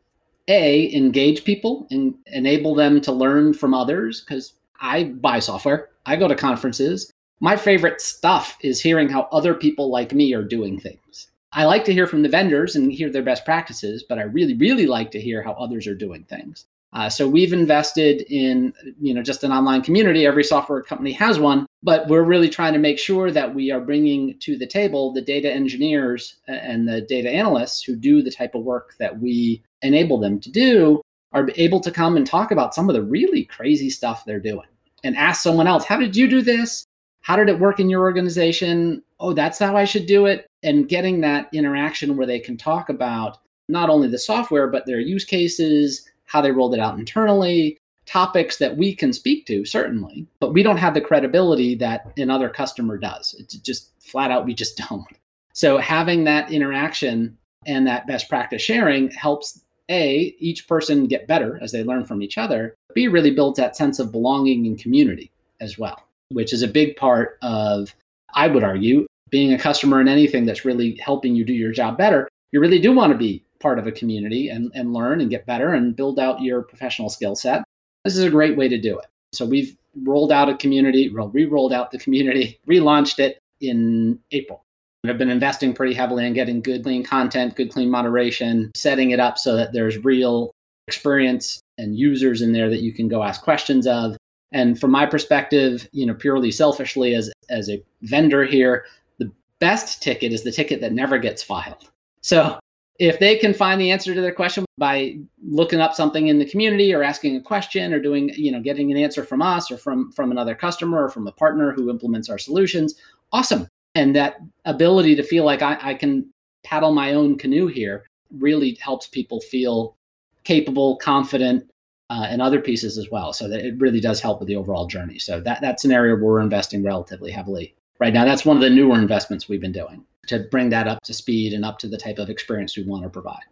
a 0.47 0.95
engage 0.95 1.43
people 1.43 1.87
and 1.91 2.15
enable 2.27 2.73
them 2.73 3.01
to 3.01 3.11
learn 3.11 3.53
from 3.53 3.73
others 3.73 4.21
because 4.21 4.53
I 4.79 5.05
buy 5.05 5.39
software, 5.39 5.89
I 6.05 6.15
go 6.15 6.27
to 6.27 6.35
conferences. 6.35 7.11
My 7.39 7.57
favorite 7.57 8.01
stuff 8.01 8.57
is 8.61 8.81
hearing 8.81 9.09
how 9.09 9.27
other 9.31 9.53
people 9.53 9.91
like 9.91 10.13
me 10.13 10.33
are 10.33 10.43
doing 10.43 10.79
things. 10.79 11.27
I 11.51 11.65
like 11.65 11.85
to 11.85 11.93
hear 11.93 12.07
from 12.07 12.23
the 12.23 12.29
vendors 12.29 12.75
and 12.75 12.91
hear 12.91 13.09
their 13.09 13.23
best 13.23 13.45
practices, 13.45 14.03
but 14.07 14.19
I 14.19 14.23
really, 14.23 14.53
really 14.55 14.85
like 14.85 15.11
to 15.11 15.21
hear 15.21 15.41
how 15.41 15.53
others 15.53 15.87
are 15.87 15.95
doing 15.95 16.23
things. 16.23 16.65
Uh, 16.93 17.09
so 17.09 17.27
we've 17.27 17.53
invested 17.53 18.21
in, 18.29 18.73
you 18.99 19.13
know, 19.13 19.21
just 19.21 19.43
an 19.43 19.51
online 19.51 19.81
community. 19.81 20.25
Every 20.25 20.43
software 20.43 20.81
company 20.81 21.11
has 21.11 21.37
one, 21.37 21.65
but 21.83 22.07
we're 22.07 22.23
really 22.23 22.49
trying 22.49 22.73
to 22.73 22.79
make 22.79 22.97
sure 22.97 23.29
that 23.29 23.53
we 23.53 23.71
are 23.71 23.81
bringing 23.81 24.39
to 24.39 24.57
the 24.57 24.65
table 24.65 25.11
the 25.11 25.21
data 25.21 25.51
engineers 25.51 26.37
and 26.47 26.87
the 26.87 27.01
data 27.01 27.29
analysts 27.29 27.83
who 27.83 27.95
do 27.95 28.21
the 28.21 28.31
type 28.31 28.55
of 28.55 28.63
work 28.63 28.95
that 28.99 29.19
we 29.19 29.61
enable 29.81 30.17
them 30.17 30.39
to 30.39 30.49
do 30.49 31.01
are 31.33 31.49
able 31.55 31.81
to 31.81 31.91
come 31.91 32.15
and 32.15 32.25
talk 32.25 32.51
about 32.51 32.73
some 32.73 32.89
of 32.89 32.95
the 32.95 33.03
really 33.03 33.43
crazy 33.43 33.89
stuff 33.89 34.23
they're 34.25 34.39
doing 34.39 34.67
and 35.03 35.15
ask 35.17 35.41
someone 35.41 35.67
else, 35.67 35.85
how 35.85 35.97
did 35.97 36.15
you 36.15 36.27
do 36.27 36.41
this? 36.41 36.85
How 37.21 37.35
did 37.35 37.49
it 37.49 37.59
work 37.59 37.79
in 37.79 37.89
your 37.89 38.01
organization? 38.01 39.03
Oh, 39.19 39.33
that's 39.33 39.59
how 39.59 39.75
I 39.75 39.83
should 39.83 40.05
do 40.05 40.25
it. 40.25 40.47
And 40.63 40.87
getting 40.87 41.21
that 41.21 41.49
interaction 41.53 42.15
where 42.15 42.25
they 42.25 42.39
can 42.39 42.57
talk 42.57 42.89
about 42.89 43.37
not 43.69 43.89
only 43.89 44.07
the 44.07 44.17
software, 44.17 44.67
but 44.67 44.85
their 44.85 44.99
use 44.99 45.25
cases, 45.25 46.09
how 46.27 46.41
they 46.41 46.51
rolled 46.51 46.73
it 46.73 46.79
out 46.79 46.99
internally, 46.99 47.77
topics 48.05 48.57
that 48.57 48.77
we 48.77 48.95
can 48.95 49.11
speak 49.11 49.45
to, 49.45 49.65
certainly, 49.65 50.25
but 50.39 50.53
we 50.53 50.63
don't 50.63 50.77
have 50.77 50.93
the 50.93 51.01
credibility 51.01 51.75
that 51.75 52.11
another 52.17 52.49
customer 52.49 52.97
does. 52.97 53.35
It's 53.37 53.55
just 53.55 53.91
flat 54.01 54.31
out, 54.31 54.45
we 54.45 54.53
just 54.53 54.77
don't. 54.89 55.05
So 55.53 55.77
having 55.77 56.23
that 56.23 56.51
interaction 56.51 57.37
and 57.65 57.85
that 57.87 58.07
best 58.07 58.29
practice 58.29 58.61
sharing 58.61 59.11
helps 59.11 59.61
A, 59.89 60.35
each 60.39 60.67
person 60.67 61.07
get 61.07 61.27
better 61.27 61.59
as 61.61 61.71
they 61.71 61.83
learn 61.83 62.05
from 62.05 62.21
each 62.21 62.37
other, 62.37 62.75
B, 62.93 63.07
really 63.07 63.31
builds 63.31 63.57
that 63.57 63.75
sense 63.75 63.99
of 63.99 64.11
belonging 64.11 64.65
and 64.65 64.79
community 64.79 65.31
as 65.59 65.77
well, 65.77 66.01
which 66.29 66.53
is 66.53 66.61
a 66.61 66.67
big 66.67 66.95
part 66.95 67.37
of, 67.41 67.93
I 68.33 68.47
would 68.47 68.63
argue, 68.63 69.05
being 69.29 69.53
a 69.53 69.59
customer 69.59 69.99
in 69.99 70.07
anything 70.07 70.45
that's 70.45 70.63
really 70.63 70.95
helping 70.95 71.35
you 71.35 71.43
do 71.43 71.53
your 71.53 71.71
job 71.71 71.97
better. 71.97 72.29
You 72.51 72.61
really 72.61 72.79
do 72.79 72.93
want 72.93 73.11
to 73.11 73.17
be 73.17 73.43
part 73.59 73.79
of 73.79 73.87
a 73.87 73.91
community 73.91 74.49
and, 74.49 74.71
and 74.73 74.93
learn 74.93 75.21
and 75.21 75.29
get 75.29 75.45
better 75.45 75.73
and 75.73 75.95
build 75.95 76.19
out 76.19 76.41
your 76.41 76.61
professional 76.61 77.09
skill 77.09 77.35
set, 77.35 77.63
this 78.03 78.15
is 78.15 78.23
a 78.23 78.29
great 78.29 78.57
way 78.57 78.67
to 78.67 78.79
do 78.79 78.97
it. 78.97 79.05
So 79.33 79.45
we've 79.45 79.75
rolled 80.03 80.31
out 80.31 80.49
a 80.49 80.57
community, 80.57 81.09
re-rolled 81.09 81.73
out 81.73 81.91
the 81.91 81.99
community, 81.99 82.59
relaunched 82.67 83.19
it 83.19 83.39
in 83.61 84.19
April. 84.31 84.63
And 85.03 85.09
have 85.09 85.17
been 85.17 85.29
investing 85.29 85.73
pretty 85.73 85.93
heavily 85.93 86.25
in 86.25 86.33
getting 86.33 86.61
good 86.61 86.83
clean 86.83 87.03
content, 87.03 87.55
good 87.55 87.71
clean 87.71 87.89
moderation, 87.89 88.71
setting 88.75 89.11
it 89.11 89.19
up 89.19 89.37
so 89.37 89.55
that 89.55 89.71
there's 89.71 90.03
real 90.03 90.51
experience 90.87 91.61
and 91.77 91.97
users 91.97 92.41
in 92.41 92.51
there 92.51 92.69
that 92.69 92.81
you 92.81 92.93
can 92.93 93.07
go 93.07 93.23
ask 93.23 93.41
questions 93.41 93.85
of. 93.85 94.17
And 94.51 94.79
from 94.79 94.91
my 94.91 95.05
perspective, 95.05 95.87
you 95.91 96.05
know, 96.05 96.13
purely 96.13 96.51
selfishly 96.51 97.13
as 97.13 97.31
as 97.49 97.69
a 97.69 97.83
vendor 98.01 98.43
here, 98.43 98.85
the 99.19 99.31
best 99.59 100.01
ticket 100.01 100.31
is 100.33 100.43
the 100.43 100.51
ticket 100.51 100.81
that 100.81 100.93
never 100.93 101.17
gets 101.17 101.43
filed. 101.43 101.89
So 102.21 102.57
if 102.99 103.19
they 103.19 103.37
can 103.37 103.53
find 103.53 103.79
the 103.79 103.91
answer 103.91 104.13
to 104.13 104.21
their 104.21 104.33
question 104.33 104.65
by 104.77 105.17
looking 105.43 105.79
up 105.79 105.93
something 105.93 106.27
in 106.27 106.39
the 106.39 106.49
community 106.49 106.93
or 106.93 107.03
asking 107.03 107.35
a 107.35 107.41
question 107.41 107.93
or 107.93 107.99
doing 107.99 108.29
you 108.35 108.51
know 108.51 108.59
getting 108.59 108.91
an 108.91 108.97
answer 108.97 109.23
from 109.23 109.41
us 109.41 109.71
or 109.71 109.77
from 109.77 110.11
from 110.11 110.31
another 110.31 110.55
customer 110.55 111.03
or 111.03 111.09
from 111.09 111.27
a 111.27 111.31
partner 111.31 111.71
who 111.71 111.89
implements 111.89 112.29
our 112.29 112.37
solutions 112.37 112.95
awesome. 113.31 113.67
And 113.95 114.15
that 114.15 114.37
ability 114.65 115.15
to 115.15 115.23
feel 115.23 115.43
like 115.43 115.61
i, 115.61 115.77
I 115.81 115.93
can 115.93 116.31
paddle 116.63 116.93
my 116.93 117.13
own 117.13 117.37
canoe 117.37 117.67
here 117.67 118.05
really 118.31 118.77
helps 118.81 119.07
people 119.07 119.39
feel 119.41 119.95
capable 120.43 120.97
confident 120.97 121.69
uh, 122.09 122.25
and 122.29 122.41
other 122.41 122.61
pieces 122.61 122.97
as 122.97 123.09
well. 123.11 123.33
So 123.33 123.49
that 123.49 123.65
it 123.65 123.77
really 123.79 123.99
does 123.99 124.21
help 124.21 124.39
with 124.39 124.47
the 124.47 124.55
overall 124.55 124.87
journey. 124.87 125.19
So 125.19 125.39
that 125.41 125.61
that's 125.61 125.85
an 125.85 125.91
area 125.91 126.15
we're 126.15 126.41
investing 126.41 126.83
relatively 126.83 127.31
heavily 127.31 127.75
right 127.99 128.13
now. 128.13 128.25
That's 128.25 128.45
one 128.45 128.57
of 128.57 128.63
the 128.63 128.69
newer 128.69 128.97
investments 128.97 129.49
we've 129.49 129.61
been 129.61 129.71
doing 129.71 130.05
to 130.27 130.39
bring 130.51 130.69
that 130.69 130.87
up 130.87 131.01
to 131.03 131.13
speed 131.13 131.53
and 131.53 131.65
up 131.65 131.79
to 131.79 131.87
the 131.87 131.97
type 131.97 132.19
of 132.19 132.29
experience 132.29 132.77
we 132.77 132.83
want 132.83 133.03
to 133.03 133.09
provide. 133.09 133.43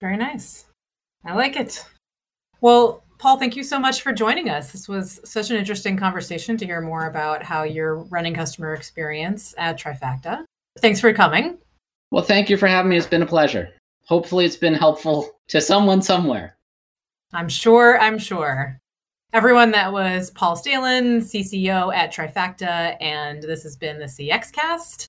Very 0.00 0.16
nice. 0.16 0.66
I 1.24 1.34
like 1.34 1.56
it. 1.56 1.84
Well, 2.60 3.02
Paul, 3.18 3.38
thank 3.38 3.56
you 3.56 3.64
so 3.64 3.78
much 3.78 4.02
for 4.02 4.12
joining 4.12 4.50
us. 4.50 4.72
This 4.72 4.88
was 4.88 5.20
such 5.24 5.50
an 5.50 5.56
interesting 5.56 5.96
conversation 5.96 6.56
to 6.58 6.66
hear 6.66 6.80
more 6.80 7.06
about 7.06 7.42
how 7.42 7.62
you're 7.62 7.96
running 7.96 8.34
customer 8.34 8.74
experience 8.74 9.54
at 9.56 9.78
Trifacta. 9.78 10.44
Thanks 10.78 11.00
for 11.00 11.12
coming. 11.12 11.58
Well, 12.10 12.24
thank 12.24 12.50
you 12.50 12.56
for 12.56 12.66
having 12.66 12.90
me. 12.90 12.96
It's 12.96 13.06
been 13.06 13.22
a 13.22 13.26
pleasure. 13.26 13.70
Hopefully, 14.06 14.44
it's 14.44 14.56
been 14.56 14.74
helpful 14.74 15.30
to 15.48 15.60
someone 15.60 16.02
somewhere. 16.02 16.56
I'm 17.32 17.48
sure. 17.48 17.98
I'm 17.98 18.18
sure. 18.18 18.78
Everyone, 19.32 19.70
that 19.70 19.92
was 19.92 20.30
Paul 20.30 20.56
Staelin, 20.56 21.18
CCO 21.18 21.94
at 21.94 22.12
Trifacta, 22.12 22.96
and 23.00 23.42
this 23.42 23.62
has 23.62 23.76
been 23.76 23.98
the 23.98 24.04
CX 24.04 24.52
Cast 24.52 25.08